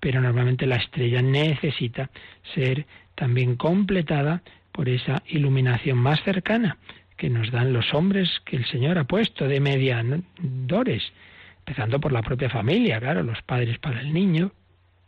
[0.00, 2.10] pero normalmente la estrella necesita
[2.54, 6.78] ser también completada por esa iluminación más cercana,
[7.16, 11.12] que nos dan los hombres que el Señor ha puesto de mediadores,
[11.58, 14.52] empezando por la propia familia, claro, los padres para el niño,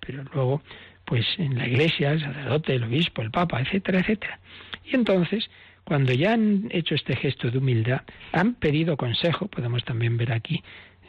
[0.00, 0.62] pero luego,
[1.04, 4.38] pues en la iglesia, el sacerdote, el obispo, el papa, etcétera, etcétera.
[4.84, 5.50] Y entonces,
[5.84, 10.62] cuando ya han hecho este gesto de humildad, han pedido consejo, podemos también ver aquí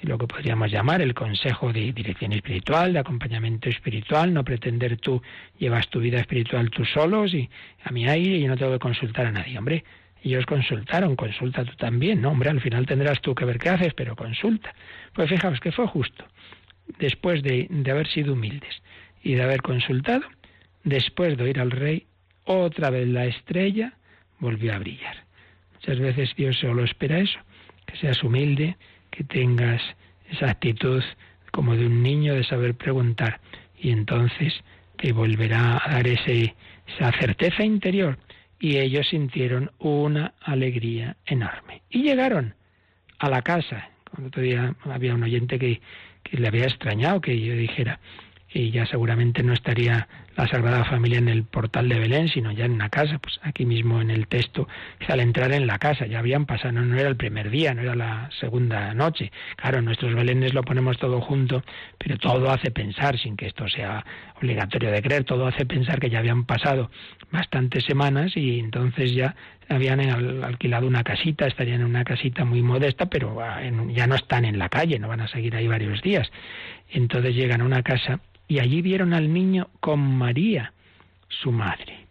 [0.03, 5.21] lo que podríamos llamar el consejo de dirección espiritual, de acompañamiento espiritual, no pretender tú
[5.57, 7.49] llevas tu vida espiritual tú solos y
[7.83, 9.57] a mi aire y no tengo que consultar a nadie.
[9.57, 9.83] Hombre,
[10.23, 13.93] Ellos consultaron, consulta tú también, no, hombre, al final tendrás tú que ver qué haces,
[13.93, 14.73] pero consulta.
[15.13, 16.25] Pues fijaos que fue justo,
[16.99, 18.81] después de, de haber sido humildes
[19.23, 20.23] y de haber consultado,
[20.83, 22.07] después de oír al rey,
[22.45, 23.93] otra vez la estrella
[24.39, 25.25] volvió a brillar.
[25.75, 27.39] Muchas veces Dios solo espera eso,
[27.85, 28.77] que seas humilde,
[29.11, 29.81] que tengas
[30.29, 31.03] esa actitud
[31.51, 33.39] como de un niño de saber preguntar
[33.79, 34.53] y entonces
[34.97, 36.55] te volverá a dar ese,
[36.87, 38.17] esa certeza interior
[38.59, 41.81] y ellos sintieron una alegría enorme.
[41.89, 42.55] Y llegaron
[43.19, 43.89] a la casa.
[44.09, 45.81] Cuando todavía había un oyente que,
[46.23, 47.99] que le había extrañado que yo dijera,
[48.51, 50.07] y ya seguramente no estaría
[50.37, 53.65] la Sagrada Familia en el portal de Belén, sino ya en una casa, pues aquí
[53.65, 54.67] mismo en el texto,
[55.07, 57.95] al entrar en la casa, ya habían pasado, no, era el primer día, no era
[57.95, 59.31] la segunda noche.
[59.55, 61.63] Claro, nuestros Belenes lo ponemos todo junto,
[61.97, 64.05] pero todo hace pensar, sin que esto sea
[64.37, 66.91] obligatorio de creer, todo hace pensar que ya habían pasado
[67.31, 69.35] bastantes semanas y entonces ya
[69.69, 69.99] habían
[70.43, 73.37] alquilado una casita, estarían en una casita muy modesta, pero
[73.89, 76.31] ya no están en la calle, no van a seguir ahí varios días.
[76.91, 80.73] Entonces llegan a una casa y allí vieron al niño con María,
[81.29, 82.05] su madre.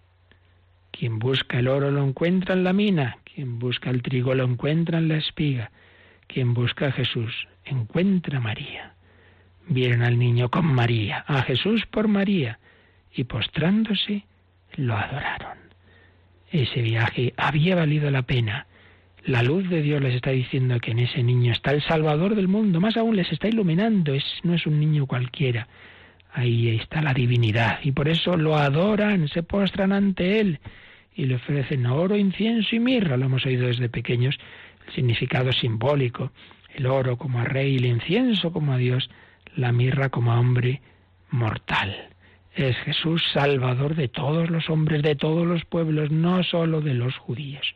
[0.90, 4.96] Quien busca el oro lo encuentra en la mina, quien busca el trigo lo encuentra
[4.96, 5.70] en la espiga,
[6.26, 8.94] quien busca a Jesús encuentra a María.
[9.68, 12.59] Vieron al niño con María, a Jesús por María,
[13.12, 14.24] y postrándose
[14.76, 15.59] lo adoraron.
[16.50, 18.66] Ese viaje había valido la pena.
[19.26, 22.48] La luz de Dios les está diciendo que en ese niño está el Salvador del
[22.48, 25.68] mundo, más aún les está iluminando, es, no es un niño cualquiera,
[26.37, 30.61] Ahí está la divinidad y por eso lo adoran, se postran ante él
[31.14, 33.16] y le ofrecen oro, incienso y mirra.
[33.16, 34.38] Lo hemos oído desde pequeños,
[34.87, 36.33] el significado simbólico,
[36.75, 39.09] el oro como a rey, el incienso como a Dios,
[39.55, 40.83] la mirra como a hombre
[41.31, 42.11] mortal.
[42.55, 47.16] Es Jesús salvador de todos los hombres, de todos los pueblos, no solo de los
[47.16, 47.75] judíos.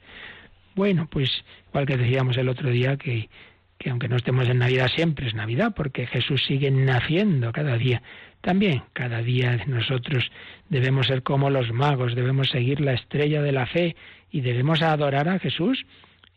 [0.75, 1.31] Bueno, pues
[1.71, 3.31] igual que decíamos el otro día que,
[3.79, 8.03] que aunque no estemos en Navidad siempre es Navidad, porque Jesús sigue naciendo cada día.
[8.41, 10.31] También cada día nosotros
[10.69, 13.97] debemos ser como los magos, debemos seguir la estrella de la fe
[14.31, 15.85] y debemos adorar a Jesús.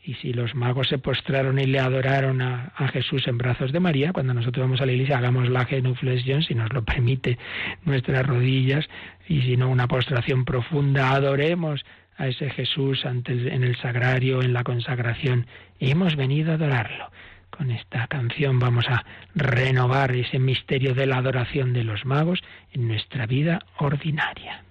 [0.05, 4.11] Y si los magos se postraron y le adoraron a, Jesús en brazos de María,
[4.11, 7.37] cuando nosotros vamos a la iglesia hagamos la genuflexión, si nos lo permite
[7.85, 8.85] nuestras rodillas,
[9.29, 11.85] y si no una postración profunda, adoremos
[12.17, 15.47] a ese Jesús ante en el sagrario, en la consagración.
[15.79, 17.09] Hemos venido a adorarlo.
[17.55, 22.39] Con esta canción vamos a renovar ese misterio de la adoración de los magos
[22.71, 24.63] en nuestra vida ordinaria.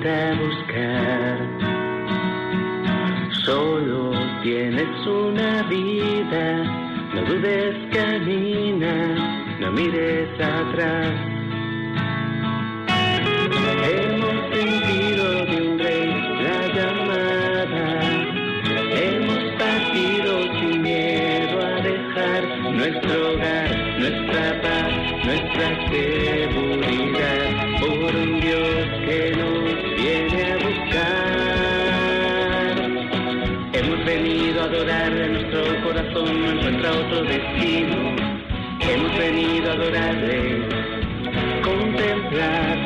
[0.00, 1.38] Invita a buscar.
[3.44, 6.64] Solo tienes una vida,
[7.14, 11.10] no dudes, camina, no mires atrás.
[13.82, 16.08] Hemos sentido de un rey
[16.44, 17.86] la llamada,
[18.92, 26.19] hemos partido sin miedo a dejar nuestro hogar, nuestra paz nuestra seguridad
[39.70, 40.68] adorarle,
[41.62, 42.76] contemplar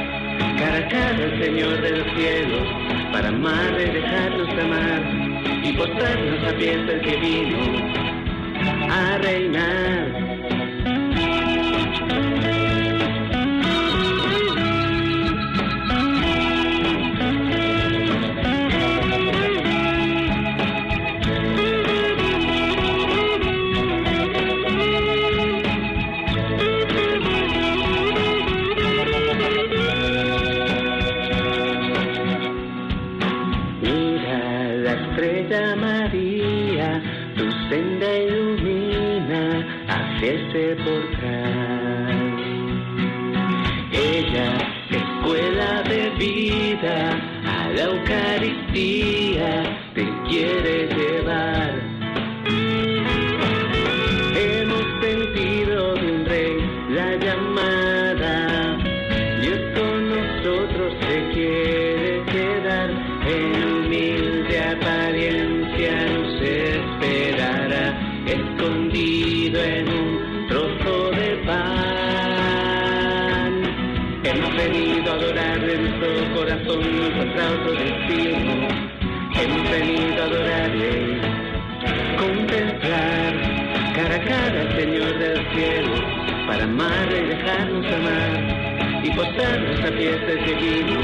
[0.58, 2.68] cara a cara al Señor de los cielos,
[3.12, 5.02] para amarle, dejarnos amar
[5.62, 7.58] y postrarnos a pies del que vino
[8.90, 10.13] a reinar
[74.69, 78.69] venido a adorarle, nuestro corazón encuentra otro destino.
[79.40, 81.21] Hemos venido a adorarle,
[82.19, 83.33] contemplar
[83.94, 85.94] cara a cara al Señor del cielo,
[86.46, 91.00] para amarle y dejarnos amar, y postrarnos a pies del divino,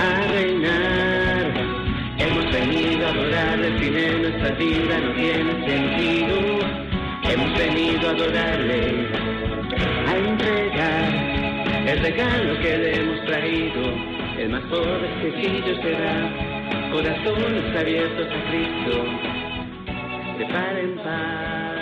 [0.00, 1.44] a reinar.
[2.18, 6.36] Hemos venido a adorarle, sin él nuestra vida no tiene sentido.
[7.30, 9.23] Hemos venido a adorarle,
[11.94, 13.82] el regalo que le hemos traído,
[14.36, 19.04] el más pobre sencillo será, corazones abiertos a Cristo,
[20.38, 21.74] de par en par.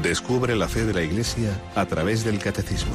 [0.00, 2.94] Descubre la fe de la Iglesia a través del Catecismo,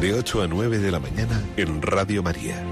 [0.00, 2.62] de 8 a 9 de la mañana en Radio María.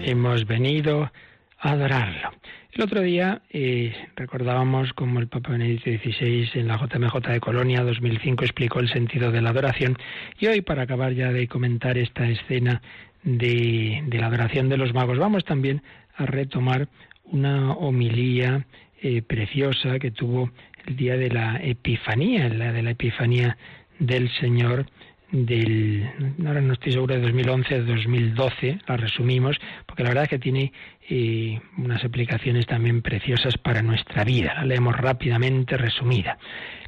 [0.00, 1.10] Hemos venido
[1.58, 2.30] a adorarlo.
[2.78, 7.82] El otro día eh, recordábamos cómo el Papa Benedicto XVI en la JMJ de Colonia
[7.82, 9.98] 2005 explicó el sentido de la adoración.
[10.38, 12.80] Y hoy para acabar ya de comentar esta escena
[13.24, 15.82] de, de la adoración de los magos vamos también
[16.14, 16.86] a retomar
[17.24, 18.64] una homilía
[19.02, 20.52] eh, preciosa que tuvo
[20.86, 23.58] el día de la Epifanía, la de la Epifanía
[23.98, 24.86] del Señor
[25.30, 26.08] del,
[26.46, 30.38] ahora no estoy seguro de 2011 o 2012, la resumimos, porque la verdad es que
[30.38, 30.72] tiene
[31.10, 34.54] eh, unas aplicaciones también preciosas para nuestra vida.
[34.54, 36.38] La leemos rápidamente resumida.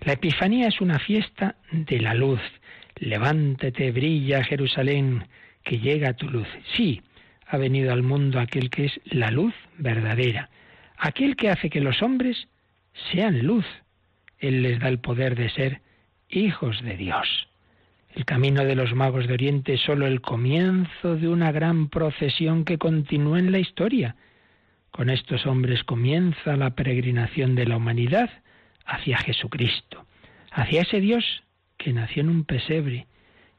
[0.00, 2.40] La Epifanía es una fiesta de la luz.
[2.96, 5.24] Levántate, brilla Jerusalén,
[5.62, 6.48] que llega tu luz.
[6.76, 7.02] Sí,
[7.46, 10.50] ha venido al mundo aquel que es la luz verdadera,
[10.98, 12.48] aquel que hace que los hombres
[13.10, 13.66] sean luz.
[14.38, 15.80] Él les da el poder de ser
[16.28, 17.49] hijos de Dios.
[18.14, 22.64] El camino de los magos de Oriente es sólo el comienzo de una gran procesión
[22.64, 24.16] que continúa en la historia.
[24.90, 28.30] Con estos hombres comienza la peregrinación de la humanidad
[28.84, 30.06] hacia Jesucristo,
[30.50, 31.44] hacia ese Dios
[31.76, 33.06] que nació en un pesebre,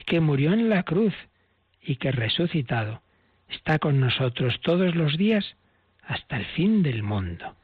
[0.05, 1.13] que murió en la cruz
[1.81, 3.01] y que resucitado
[3.47, 5.55] está con nosotros todos los días
[6.03, 7.55] hasta el fin del mundo.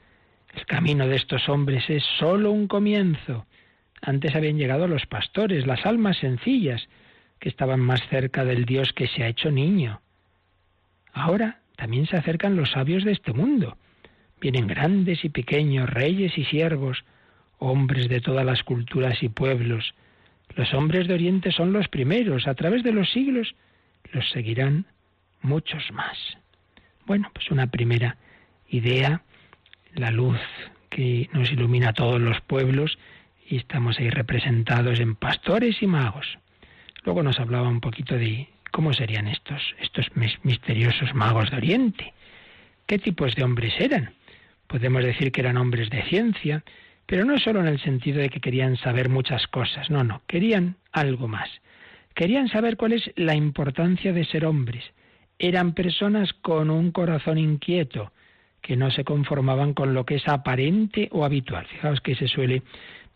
[0.53, 3.45] El camino de estos hombres es sólo un comienzo
[4.01, 6.87] antes habían llegado los pastores, las almas sencillas,
[7.39, 10.01] que estaban más cerca del Dios que se ha hecho niño.
[11.13, 13.77] Ahora también se acercan los sabios de este mundo.
[14.39, 17.03] Vienen grandes y pequeños, reyes y siervos,
[17.59, 19.93] hombres de todas las culturas y pueblos.
[20.55, 23.55] Los hombres de Oriente son los primeros, a través de los siglos
[24.13, 24.85] los seguirán
[25.41, 26.17] muchos más.
[27.05, 28.17] Bueno, pues una primera
[28.69, 29.21] idea,
[29.93, 30.39] la luz
[30.89, 32.97] que nos ilumina a todos los pueblos,
[33.49, 36.37] y estamos ahí representados en pastores y magos.
[37.03, 40.07] Luego nos hablaba un poquito de cómo serían estos, estos
[40.43, 42.13] misteriosos magos de Oriente.
[42.85, 44.13] ¿Qué tipos de hombres eran?
[44.67, 46.63] Podemos decir que eran hombres de ciencia,
[47.05, 50.75] pero no solo en el sentido de que querían saber muchas cosas, no, no, querían
[50.91, 51.49] algo más.
[52.13, 54.83] Querían saber cuál es la importancia de ser hombres.
[55.39, 58.11] Eran personas con un corazón inquieto,
[58.61, 61.65] que no se conformaban con lo que es aparente o habitual.
[61.67, 62.63] Fijaos que se suele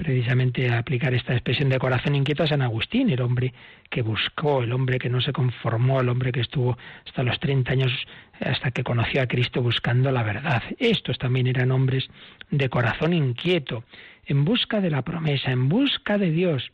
[0.02, 3.54] precisamente aplicar esta expresión de corazón inquieto a San Agustín, el hombre
[3.88, 6.76] que buscó, el hombre que no se conformó, el hombre que estuvo
[7.06, 7.92] hasta los 30 años,
[8.40, 10.64] hasta que conoció a Cristo buscando la verdad.
[10.80, 12.10] Estos también eran hombres
[12.50, 13.84] de corazón inquieto,
[14.26, 16.72] en busca de la promesa, en busca de Dios,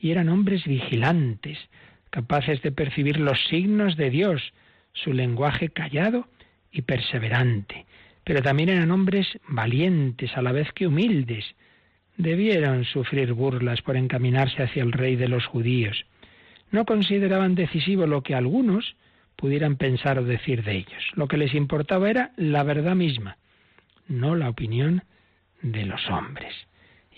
[0.00, 1.58] y eran hombres vigilantes,
[2.08, 4.54] capaces de percibir los signos de Dios,
[4.94, 6.26] su lenguaje callado
[6.70, 7.84] y perseverante.
[8.24, 11.54] Pero también eran hombres valientes, a la vez que humildes,
[12.16, 16.04] debieron sufrir burlas por encaminarse hacia el rey de los judíos.
[16.70, 18.96] No consideraban decisivo lo que algunos
[19.36, 21.02] pudieran pensar o decir de ellos.
[21.14, 23.36] Lo que les importaba era la verdad misma,
[24.08, 25.02] no la opinión
[25.62, 26.54] de los hombres.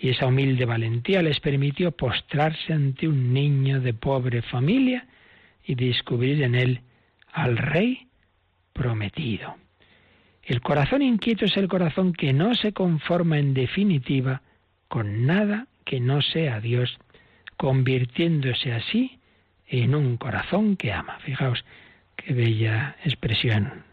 [0.01, 5.07] Y esa humilde valentía les permitió postrarse ante un niño de pobre familia
[5.65, 6.81] y descubrir en él
[7.33, 8.07] al rey
[8.73, 9.57] prometido.
[10.43, 14.43] El corazón inquieto es el corazón que no se conforma en definitiva
[14.89, 16.99] con nada que no sea Dios,
[17.57, 19.19] convirtiéndose así
[19.69, 21.19] en un corazón que ama.
[21.21, 21.65] Fijaos
[22.17, 23.85] qué bella expresión.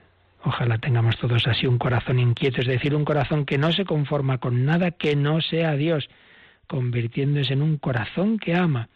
[0.44, 4.39] Ojalá tengamos todos así un corazón inquieto, es decir, un corazón que no se conforma
[4.39, 6.10] con nada que no sea Dios,
[6.68, 8.89] convirtiéndose en un corazón que ama.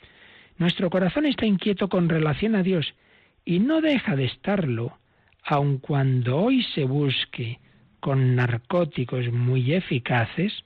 [0.58, 2.96] Nuestro corazón está inquieto con relación a Dios
[3.44, 4.98] y no deja de estarlo,
[5.44, 7.60] aun cuando hoy se busque
[8.00, 10.65] con narcóticos muy eficaces,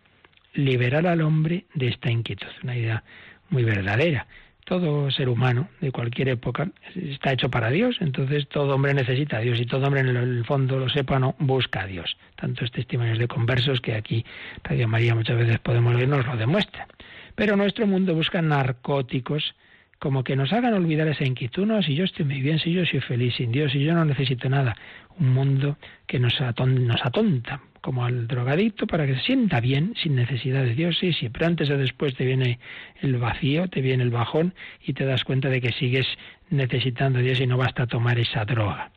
[0.54, 2.48] liberar al hombre de esta inquietud.
[2.64, 3.04] Una idea
[3.50, 4.28] muy verdadera.
[4.66, 9.40] Todo ser humano de cualquier época está hecho para Dios, entonces todo hombre necesita a
[9.40, 12.18] Dios y todo hombre en el fondo, lo sepa o no, busca a Dios.
[12.36, 14.24] Tantos testimonios de conversos que aquí
[14.64, 16.88] Radio María muchas veces podemos ver nos lo demuestra.
[17.34, 19.56] Pero nuestro mundo busca narcóticos
[20.00, 22.86] como que nos hagan olvidar esa inquietud, no, si yo estoy muy bien, si yo
[22.86, 24.76] soy feliz sin Dios, si yo no necesito nada,
[25.20, 25.78] un mundo
[26.08, 30.76] que nos, nos atonta, como al drogadicto, para que se sienta bien sin necesidad de
[30.76, 32.60] Dios, sí, sí, pero antes o después te viene
[33.02, 34.54] el vacío, te viene el bajón
[34.86, 36.08] y te das cuenta de que sigues
[36.50, 38.92] necesitando a Dios y no basta tomar esa droga.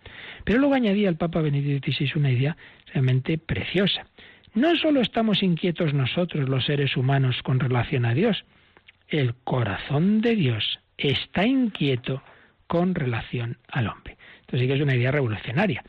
[0.44, 2.56] Pero luego añadía el Papa Benedicto XVI una idea
[2.92, 4.06] realmente preciosa.
[4.54, 8.44] No solo estamos inquietos nosotros, los seres humanos, con relación a Dios,
[9.08, 12.22] el corazón de Dios está inquieto
[12.66, 14.16] con relación al hombre.
[14.40, 15.82] Entonces sí que es una idea revolucionaria.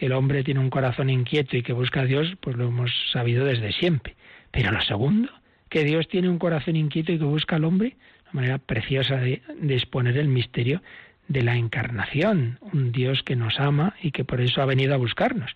[0.00, 3.44] El hombre tiene un corazón inquieto y que busca a Dios, pues lo hemos sabido
[3.44, 4.16] desde siempre.
[4.50, 5.30] Pero lo segundo,
[5.68, 9.42] que Dios tiene un corazón inquieto y que busca al hombre, una manera preciosa de,
[9.60, 10.80] de exponer el misterio
[11.28, 14.96] de la encarnación, un Dios que nos ama y que por eso ha venido a
[14.96, 15.54] buscarnos.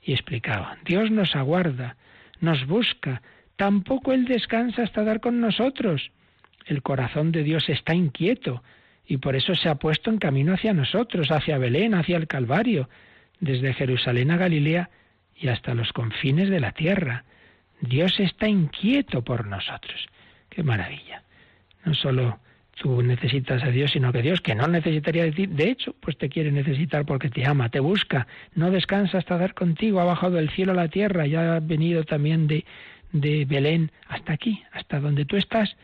[0.00, 1.96] Y explicaba, Dios nos aguarda,
[2.40, 3.20] nos busca,
[3.56, 6.12] tampoco Él descansa hasta dar con nosotros.
[6.66, 8.62] El corazón de Dios está inquieto
[9.08, 12.88] y por eso se ha puesto en camino hacia nosotros, hacia Belén, hacia el Calvario,
[13.42, 14.88] desde Jerusalén a Galilea
[15.36, 17.24] y hasta los confines de la tierra.
[17.80, 20.06] Dios está inquieto por nosotros.
[20.48, 21.24] Qué maravilla.
[21.84, 22.38] No solo
[22.80, 26.16] tú necesitas a Dios, sino que Dios, que no necesitaría de ti, de hecho, pues
[26.16, 30.36] te quiere necesitar porque te ama, te busca, no descansa hasta dar contigo, ha bajado
[30.36, 32.64] del cielo a la tierra, ya ha venido también de,
[33.10, 35.76] de Belén hasta aquí, hasta donde tú estás,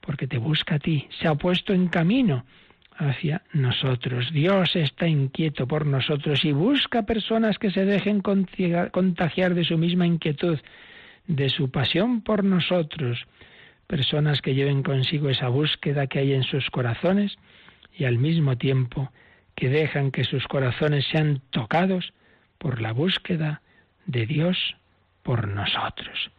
[0.00, 2.44] porque te busca a ti, se ha puesto en camino
[2.96, 4.32] hacia nosotros.
[4.32, 10.06] Dios está inquieto por nosotros y busca personas que se dejen contagiar de su misma
[10.06, 10.58] inquietud,
[11.26, 13.26] de su pasión por nosotros,
[13.86, 17.36] personas que lleven consigo esa búsqueda que hay en sus corazones
[17.96, 19.12] y al mismo tiempo
[19.54, 22.12] que dejan que sus corazones sean tocados
[22.58, 23.60] por la búsqueda
[24.06, 24.76] de Dios
[25.22, 26.30] por nosotros.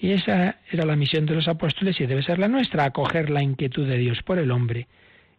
[0.00, 3.42] Y esa era la misión de los apóstoles y debe ser la nuestra, acoger la
[3.42, 4.86] inquietud de Dios por el hombre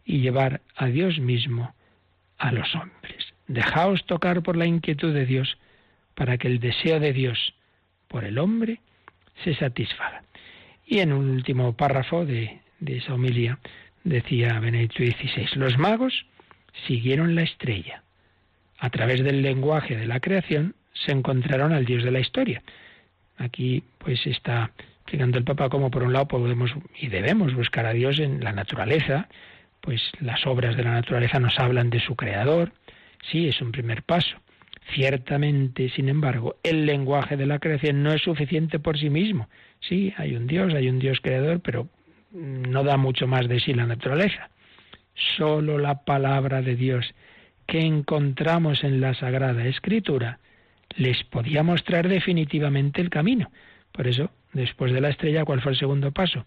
[0.04, 1.74] y llevar a Dios mismo
[2.38, 3.34] a los hombres.
[3.46, 5.58] Dejaos tocar por la inquietud de Dios
[6.14, 7.54] para que el deseo de Dios
[8.08, 8.80] por el hombre
[9.44, 10.22] se satisfaga.
[10.86, 13.58] Y en un último párrafo de, esa homilía
[14.04, 16.26] decía Benedicto XVI, los magos
[16.86, 18.02] siguieron la estrella.
[18.78, 22.62] A través del lenguaje de la creación se encontraron al Dios de la historia.
[23.36, 24.72] Aquí pues está
[25.02, 28.52] explicando el Papa cómo por un lado podemos y debemos buscar a Dios en la
[28.52, 29.28] naturaleza,
[29.80, 32.72] pues las obras de la naturaleza nos hablan de su creador,
[33.30, 34.36] sí, es un primer paso.
[34.94, 39.48] Ciertamente, sin embargo, el lenguaje de la creación no es suficiente por sí mismo.
[39.80, 41.88] Sí, hay un Dios, hay un Dios creador, pero
[42.32, 44.50] no da mucho más de sí la naturaleza.
[45.36, 47.14] Solo la palabra de Dios
[47.66, 50.40] que encontramos en la Sagrada Escritura
[50.96, 53.50] les podía mostrar definitivamente el camino.
[53.92, 56.44] Por eso, después de la estrella, ¿cuál fue el segundo paso?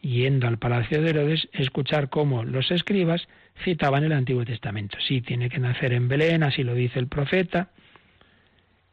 [0.00, 3.28] Yendo al palacio de Herodes, escuchar cómo los escribas
[3.64, 4.98] citaban el Antiguo Testamento.
[5.06, 7.70] Sí, tiene que nacer en Belén, así lo dice el profeta.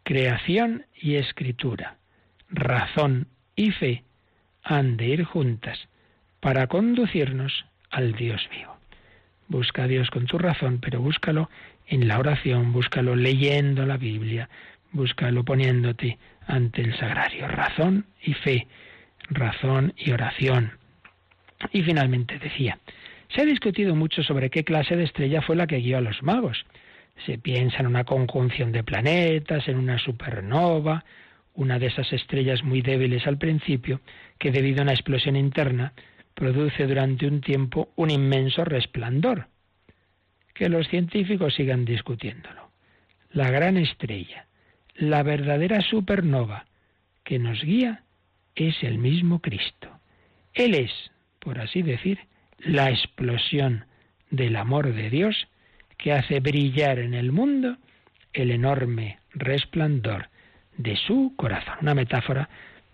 [0.04, 1.98] Creación y escritura,
[2.50, 4.04] razón y fe
[4.64, 5.88] han de ir juntas
[6.40, 8.76] para conducirnos al Dios vivo.
[9.48, 11.50] Busca a Dios con tu razón, pero búscalo
[11.88, 14.50] en la oración, búscalo leyendo la Biblia,
[14.92, 17.48] búscalo poniéndote ante el sagrario.
[17.48, 18.68] Razón y fe,
[19.30, 20.72] razón y oración.
[21.72, 22.78] Y finalmente decía,
[23.34, 26.22] se ha discutido mucho sobre qué clase de estrella fue la que guió a los
[26.24, 26.66] magos.
[27.26, 31.06] Se piensa en una conjunción de planetas, en una supernova,
[31.54, 34.02] una de esas estrellas muy débiles al principio,
[34.38, 35.94] que debido a una explosión interna
[36.34, 39.48] produce durante un tiempo un inmenso resplandor.
[40.54, 42.70] Que los científicos sigan discutiéndolo.
[43.32, 44.46] La gran estrella,
[44.96, 46.66] la verdadera supernova
[47.24, 48.04] que nos guía
[48.56, 49.90] es el mismo Cristo.
[50.54, 50.92] Él es,
[51.46, 52.20] por así decir,
[52.58, 53.86] la explosión
[54.32, 55.48] del amor de Dios
[55.98, 57.78] que hace brillar en el mundo
[58.34, 60.30] el enorme resplandor
[60.76, 61.76] de su corazón.
[61.82, 62.50] Una metáfora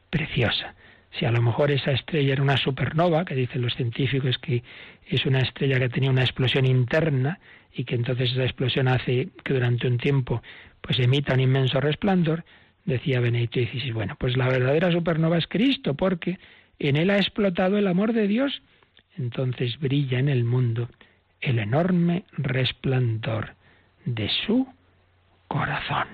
[0.09, 0.75] preciosa.
[1.17, 4.63] Si a lo mejor esa estrella era una supernova, que dicen los científicos que
[5.07, 7.39] es una estrella que tenía una explosión interna
[7.73, 10.43] y que entonces esa explosión hace que durante un tiempo
[10.81, 12.43] pues emita un inmenso resplandor,
[12.83, 16.37] decía Benedicto XVI, bueno, pues la verdadera supernova es Cristo, porque
[16.89, 18.61] en él ha explotado el amor de Dios,
[19.17, 20.89] entonces brilla en el mundo
[21.39, 23.55] el enorme resplandor
[24.05, 24.67] de su
[25.47, 26.07] corazón.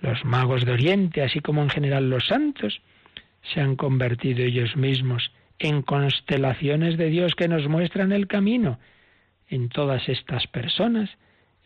[0.00, 2.80] Los magos de Oriente, así como en general los santos,
[3.42, 8.78] se han convertido ellos mismos en constelaciones de Dios que nos muestran el camino.
[9.48, 11.10] En todas estas personas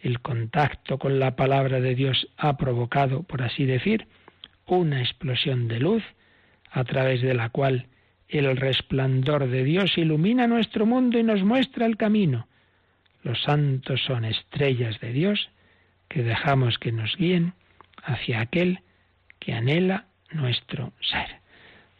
[0.03, 4.09] el contacto con la palabra de Dios ha provocado, por así decir,
[4.67, 6.03] una explosión de luz
[6.71, 7.87] a través de la cual
[8.33, 12.49] El resplandor de Dios ilumina nuestro mundo y nos muestra el camino.
[13.23, 15.51] Los santos son estrellas de Dios
[16.09, 17.53] que dejamos que nos guíen
[18.03, 18.81] hacia aquel
[19.39, 21.41] que anhela nuestro ser.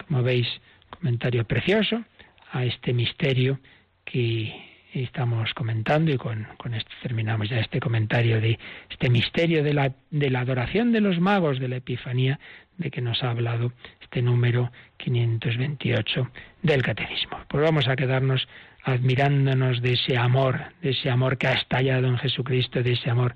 [0.07, 0.49] Como veis,
[0.89, 2.03] comentario precioso
[2.51, 3.61] a este misterio
[4.07, 4.55] que
[4.95, 8.59] estamos comentando y con, esto terminamos ya este comentario de
[8.89, 12.41] este misterio de la, de la adoración de los magos de la Epifanía
[12.83, 16.31] de que nos ha hablado este número 528
[16.63, 17.39] del Catecismo.
[17.49, 18.49] Pues vamos a quedarnos
[18.85, 23.35] admirándonos de ese amor, de ese amor que ha estallado en Jesucristo, de ese amor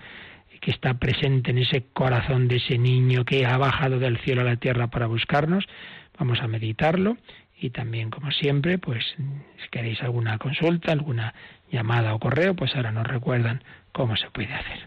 [0.60, 4.44] que está presente en ese corazón de ese niño que ha bajado del cielo a
[4.44, 5.64] la tierra para buscarnos.
[6.18, 7.16] Vamos a meditarlo
[7.58, 11.34] y también, como siempre, pues si queréis alguna consulta, alguna
[11.70, 14.86] llamada o correo, pues ahora nos recuerdan cómo se puede hacer.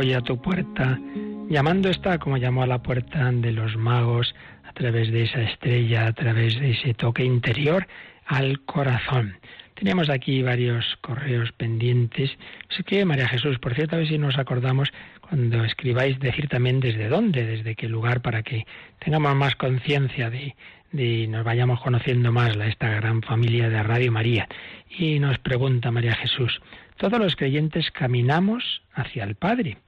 [0.00, 0.98] hoy a tu puerta.
[1.50, 4.34] Llamando está como llamó a la puerta de los magos,
[4.64, 7.86] a través de esa estrella, a través de ese toque interior
[8.24, 9.36] al corazón.
[9.74, 12.30] Teníamos aquí varios correos pendientes.
[12.70, 14.88] Sé que María Jesús, por cierto, a ver si nos acordamos
[15.20, 18.64] cuando escribáis decir también desde dónde, desde qué lugar, para que
[19.00, 20.56] tengamos más conciencia de,
[20.92, 24.48] de nos vayamos conociendo más la, esta gran familia de Radio María.
[24.88, 26.58] Y nos pregunta María Jesús,
[27.00, 29.78] todos los creyentes caminamos hacia el Padre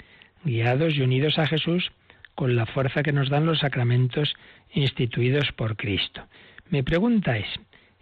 [0.45, 1.93] guiados y unidos a Jesús
[2.35, 4.35] con la fuerza que nos dan los sacramentos
[4.73, 6.23] instituidos por Cristo.
[6.71, 7.47] Mi pregunta es,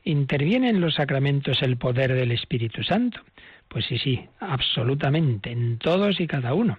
[0.05, 3.21] ¿interviene en los sacramentos el poder del Espíritu Santo?
[3.67, 6.79] Pues sí, sí, absolutamente, en todos y cada uno.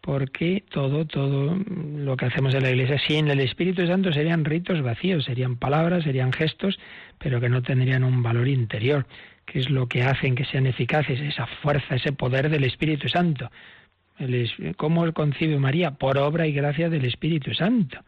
[0.00, 4.82] Porque todo, todo lo que hacemos en la Iglesia, sin el Espíritu Santo serían ritos
[4.82, 6.76] vacíos, serían palabras, serían gestos,
[7.18, 9.06] pero que no tendrían un valor interior,
[9.50, 13.50] que es lo que hacen que sean eficaces, esa fuerza, ese poder del Espíritu Santo.
[14.76, 15.92] ¿Cómo concibe María?
[15.92, 17.98] Por obra y gracia del Espíritu Santo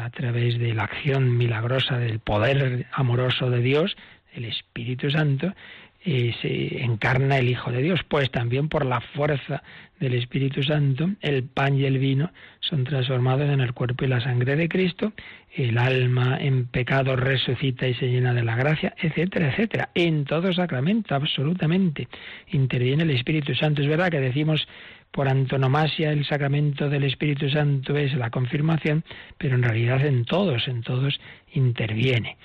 [0.00, 3.96] a través de la acción milagrosa del poder amoroso de Dios,
[4.34, 5.54] el Espíritu Santo,
[6.02, 9.62] se encarna el Hijo de Dios, pues también por la fuerza
[9.98, 12.30] del Espíritu Santo, el pan y el vino
[12.60, 15.12] son transformados en el cuerpo y la sangre de Cristo,
[15.54, 19.90] el alma en pecado resucita y se llena de la gracia, etcétera, etcétera.
[19.94, 22.08] En todo sacramento, absolutamente,
[22.48, 23.82] interviene el Espíritu Santo.
[23.82, 24.66] Es verdad que decimos
[25.10, 29.04] por antonomasia el sacramento del Espíritu Santo es la confirmación,
[29.36, 31.20] pero en realidad en todos, en todos
[31.52, 32.36] interviene.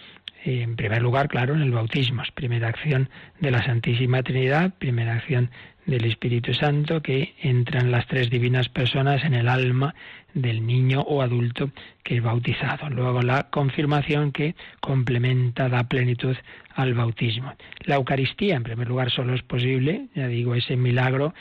[0.48, 5.16] En primer lugar, claro, en el bautismo, es primera acción de la Santísima Trinidad, primera
[5.16, 5.50] acción
[5.88, 9.96] del Espíritu Santo que entran las tres divinas personas en el alma
[10.36, 11.72] del niño o adulto
[12.04, 12.92] que es bautizado.
[12.92, 16.36] Luego la confirmación que complementa, da plenitud
[16.76, 17.54] al bautismo.
[17.86, 21.34] La Eucaristía, en primer lugar, solo es posible, ya digo, ese milagro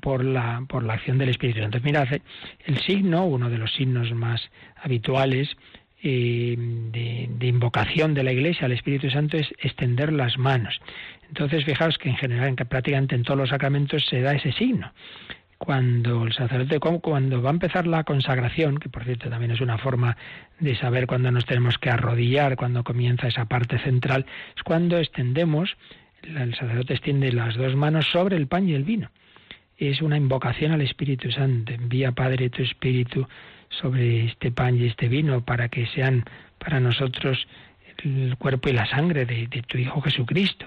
[0.00, 1.78] por la, por la acción del Espíritu Santo.
[1.84, 2.08] Mirad,
[2.64, 4.50] el signo, uno de los signos más
[4.82, 5.56] habituales,
[6.02, 10.80] de, invocación de la Iglesia al Espíritu Santo es extender las manos.
[11.28, 14.52] Entonces, fijaos que en general, en que prácticamente en todos los sacramentos se da ese
[14.52, 14.92] signo.
[15.58, 19.76] Cuando el sacerdote, cuando va a empezar la consagración, que por cierto también es una
[19.76, 20.16] forma
[20.60, 24.24] de saber cuándo nos tenemos que arrodillar, cuando comienza esa parte central,
[24.56, 25.76] es cuando extendemos,
[26.22, 29.10] el sacerdote extiende las dos manos sobre el pan y el vino.
[29.76, 31.72] Es una invocación al Espíritu Santo.
[31.72, 33.26] Envía, Padre, tu Espíritu
[33.70, 36.24] sobre este pan y este vino para que sean
[36.58, 37.46] para nosotros
[38.04, 40.66] el cuerpo y la sangre de, tu Hijo Jesucristo.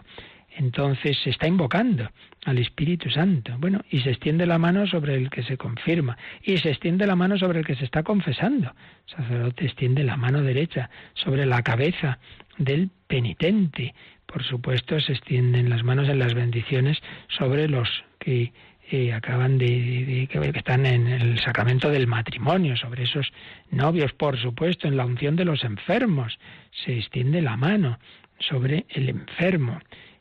[0.58, 2.10] Entonces se está invocando
[2.46, 3.56] al Espíritu Santo.
[3.58, 7.16] Bueno, y se extiende la mano sobre el que se confirma, y se extiende la
[7.16, 8.74] mano sobre el que se está confesando.
[9.06, 12.20] Sacerdote extiende la mano derecha sobre la cabeza
[12.58, 13.96] del penitente.
[14.26, 18.52] Por supuesto, se extienden las manos en las bendiciones sobre los que
[18.92, 23.32] que acaban de, que están en el sacramento del matrimonio, sobre esos
[23.70, 26.38] novios, por supuesto, en la unción de los enfermos,
[26.84, 28.00] se extiende la mano
[28.38, 29.80] sobre el enfermo.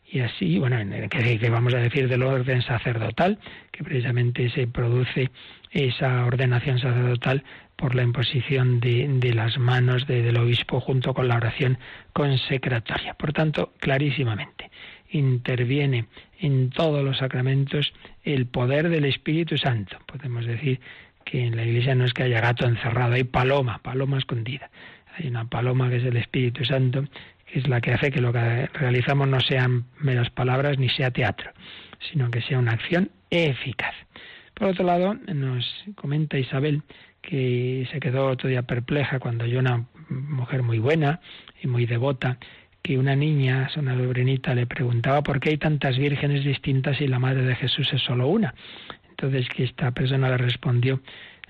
[0.09, 0.77] Y así, bueno,
[1.09, 3.41] que, vamos a decir del orden sacerdotal,
[3.73, 5.31] que precisamente se produce
[5.73, 7.43] esa ordenación sacerdotal
[7.75, 11.77] por la imposición de, las manos del obispo junto con la oración
[12.13, 13.15] consecratoria.
[13.15, 14.71] Por tanto, clarísimamente,
[15.11, 16.07] interviene
[16.39, 17.93] en todos los sacramentos
[18.25, 19.99] el poder del Espíritu Santo.
[20.07, 20.81] Podemos decir
[21.25, 24.71] que en la iglesia no es que haya gato encerrado, hay paloma, paloma escondida.
[25.17, 27.05] Hay una paloma que es el Espíritu Santo,
[27.47, 31.11] que es la que hace que lo que realizamos no sean meras palabras ni sea
[31.11, 31.51] teatro,
[32.11, 33.95] sino que sea una acción eficaz.
[34.55, 36.83] Por otro lado, nos comenta Isabel
[37.23, 41.21] que se quedó todavía perpleja cuando yo, una mujer muy buena
[41.63, 42.39] y muy devota,
[42.83, 47.19] que una niña, una Lobrenita, le preguntaba por qué hay tantas vírgenes distintas y la
[47.19, 48.55] madre de Jesús es solo una.
[49.11, 51.01] Entonces que esta persona le respondió,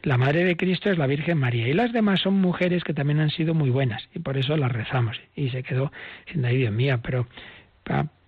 [0.03, 3.21] la madre de Cristo es la Virgen María y las demás son mujeres que también
[3.21, 5.21] han sido muy buenas y por eso las rezamos.
[5.37, 5.93] Y se quedó
[6.25, 7.27] diciendo, ay Dios mío, pero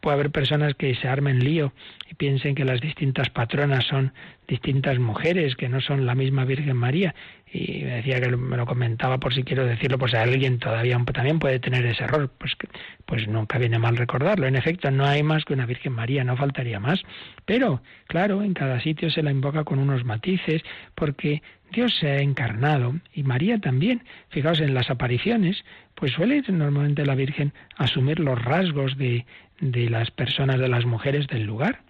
[0.01, 1.73] puede haber personas que se armen lío
[2.11, 4.13] y piensen que las distintas patronas son
[4.47, 7.15] distintas mujeres, que no son la misma Virgen María.
[7.55, 11.39] Y me decía que me lo comentaba por si quiero decirlo, pues alguien todavía también
[11.39, 12.31] puede tener ese error.
[12.39, 12.57] Pues,
[13.05, 14.47] pues nunca viene mal recordarlo.
[14.47, 17.03] En efecto, no hay más que una Virgen María, no faltaría más.
[17.45, 20.63] Pero, claro, en cada sitio se la invoca con unos matices,
[20.95, 21.43] porque
[21.73, 24.03] Dios se ha encarnado y María también.
[24.31, 25.63] Fijaos en las apariciones,
[25.95, 29.27] pues suele normalmente la Virgen asumir los rasgos de,
[29.61, 31.81] de las personas, de las mujeres del lugar.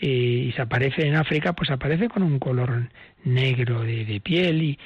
[0.00, 2.88] Y, se aparece en África, pues aparece con un color
[3.24, 4.78] negro de, piel y,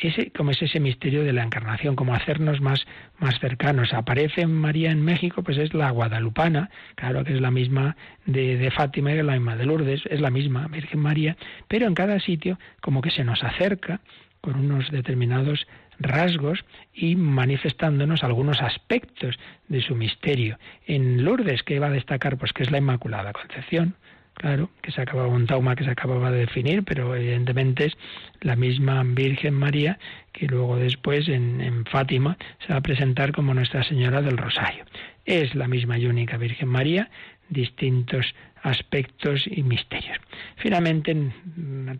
[0.00, 2.86] ese como es ese misterio de la encarnación, como hacernos más,
[3.18, 3.92] más cercanos.
[3.92, 8.70] Aparece María en México, pues es la guadalupana, claro que es la misma de, de
[8.70, 11.36] Fátima y la misma de Lourdes, es la misma Virgen María,
[11.68, 14.00] pero en cada sitio como que se nos acerca
[14.40, 15.66] con unos determinados
[15.98, 19.38] rasgos y manifestándonos algunos aspectos
[19.68, 20.58] de su misterio.
[20.86, 22.36] En Lourdes, que va a destacar?
[22.36, 23.94] Pues que es la Inmaculada Concepción,
[24.34, 27.96] claro, que se acababa un tauma que se acababa de definir, pero evidentemente es
[28.40, 29.98] la misma Virgen María
[30.32, 34.84] que luego después en, en, Fátima se va a presentar como Nuestra Señora del Rosario.
[35.24, 37.10] Es la misma y única Virgen María,
[37.48, 40.18] distintos aspectos y misterios.
[40.56, 41.14] Finalmente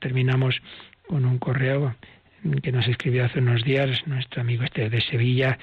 [0.00, 0.60] terminamos
[1.06, 1.94] con un correo
[2.62, 5.58] que nos escribió hace unos días nuestro amigo este de Sevilla,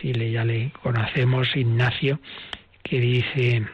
[0.00, 2.18] si ya le conocemos, Ignacio,
[2.82, 3.64] que dice,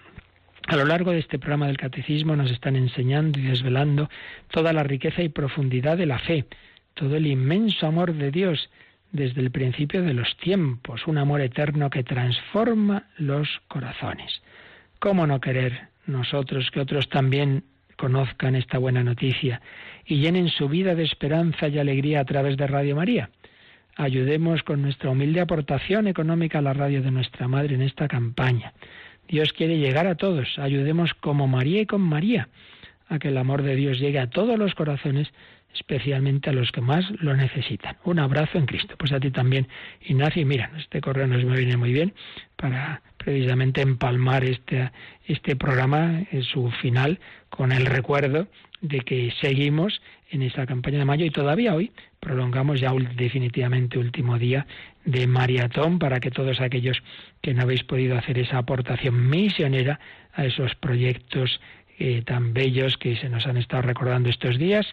[0.70, 4.08] A lo largo de este programa del Catecismo nos están enseñando y desvelando
[4.52, 6.44] toda la riqueza y profundidad de la fe,
[6.94, 8.70] todo el inmenso amor de Dios
[9.10, 14.42] desde el principio de los tiempos, un amor eterno que transforma los corazones.
[15.00, 17.64] ¿Cómo no querer nosotros que otros también
[17.96, 19.60] conozcan esta buena noticia
[20.06, 23.30] y llenen su vida de esperanza y alegría a través de Radio María?
[23.96, 28.72] Ayudemos con nuestra humilde aportación económica a la radio de nuestra Madre en esta campaña.
[29.30, 30.58] Dios quiere llegar a todos.
[30.58, 32.48] Ayudemos como María y con María
[33.08, 35.32] a que el amor de Dios llegue a todos los corazones
[35.72, 37.96] especialmente a los que más lo necesitan.
[38.02, 38.96] Un abrazo en Cristo.
[38.98, 39.68] Pues a ti también,
[40.02, 40.44] Ignacio.
[40.44, 42.12] Mira, este correo nos viene muy bien
[42.56, 44.90] para precisamente empalmar este,
[45.26, 47.20] este programa en su final
[47.50, 48.48] con el recuerdo
[48.80, 50.00] de que seguimos
[50.30, 54.66] en esa campaña de mayo y todavía hoy prolongamos ya definitivamente último día
[55.04, 57.02] de maratón para que todos aquellos
[57.40, 59.98] que no habéis podido hacer esa aportación misionera
[60.34, 61.60] a esos proyectos
[62.02, 64.86] eh, tan bellos que se nos han estado recordando estos días,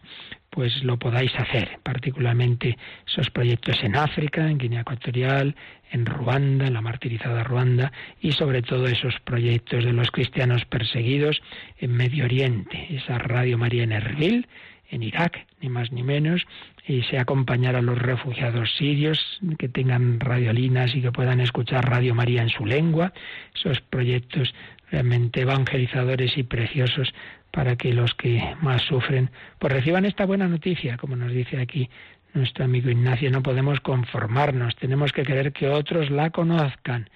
[0.49, 2.78] pues lo podáis hacer, particularmente
[3.08, 5.55] esos proyectos en África, en Guinea Ecuatorial,
[5.89, 11.41] en Ruanda, en la martirizada Ruanda, y sobre todo esos proyectos de los cristianos perseguidos
[11.78, 14.47] en Medio Oriente, esa Radio María en Erbil,
[14.89, 16.45] en Irak, ni más ni menos,
[16.88, 19.19] y se acompañar a los refugiados sirios
[19.59, 23.11] que tengan radiolinas y que puedan escuchar Radio María en su lengua,
[23.53, 24.53] esos proyectos
[24.89, 27.13] realmente evangelizadores y preciosos
[27.51, 29.29] para que los que más sufren
[29.59, 31.89] pues reciban esta buena noticia, como nos dice aquí
[32.33, 37.09] nuestro amigo Ignacio, no podemos conformarnos, tenemos que querer que otros la conozcan.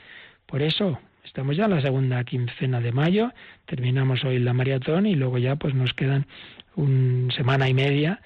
[0.48, 3.32] Por eso, estamos ya en la segunda quincena de mayo,
[3.68, 6.26] terminamos hoy la maratón y luego ya pues nos quedan
[6.76, 8.20] una semana y media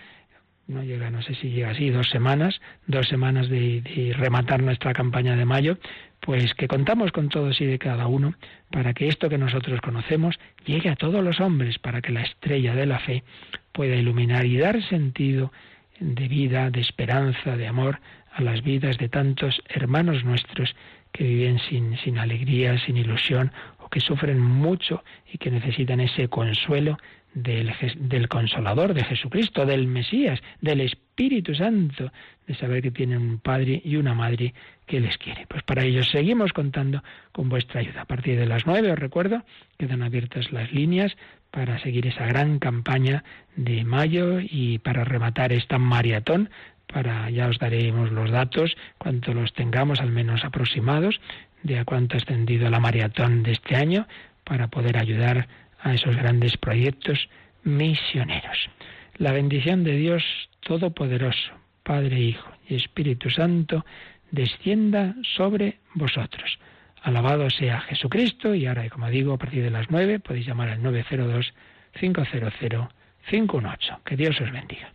[0.68, 5.36] no llega, no sé si llega así, dos semanas, dos semanas de, rematar nuestra campaña
[5.36, 5.78] de mayo,
[6.22, 8.34] pues que contamos con todos y de cada uno
[8.72, 12.74] para que esto que nosotros conocemos llegue a todos los hombres, para que la estrella
[12.74, 13.24] de la fe
[13.72, 15.52] pueda iluminar y dar sentido
[16.00, 18.00] de vida, de esperanza, de amor
[18.34, 20.76] a las vidas de tantos hermanos nuestros
[21.12, 26.28] que viven sin, sin alegría, sin ilusión o que sufren mucho y que necesitan ese
[26.28, 26.98] consuelo
[27.36, 32.12] del, del, Consolador, de Jesucristo, del Mesías, del Espíritu Santo,
[32.48, 34.54] de saber que tienen un Padre y una Madre
[34.88, 35.46] que les quiere.
[35.48, 38.02] Pues para ello seguimos contando con vuestra ayuda.
[38.02, 39.44] A partir de las nueve, os recuerdo,
[39.78, 41.16] quedan abiertas las líneas
[41.52, 43.24] para seguir esa gran campaña
[43.56, 46.50] de mayo y para rematar esta maratón.
[46.88, 51.20] Para, ya os daremos los datos, cuanto los tengamos al menos aproximados,
[51.64, 54.08] de a cuánto ha extendido la maratón de este año,
[54.44, 55.48] para poder ayudar
[55.86, 57.30] a esos grandes proyectos
[57.64, 58.70] misioneros.
[59.18, 60.24] La bendición de Dios
[60.62, 63.86] Todopoderoso, Padre, Hijo y Espíritu Santo,
[64.32, 66.58] descienda sobre vosotros.
[67.04, 70.82] Alabado sea Jesucristo y ahora, como digo, a partir de las nueve podéis llamar al
[70.82, 71.54] 902
[72.00, 72.90] 500
[73.30, 74.00] 518.
[74.04, 74.95] Que Dios os bendiga.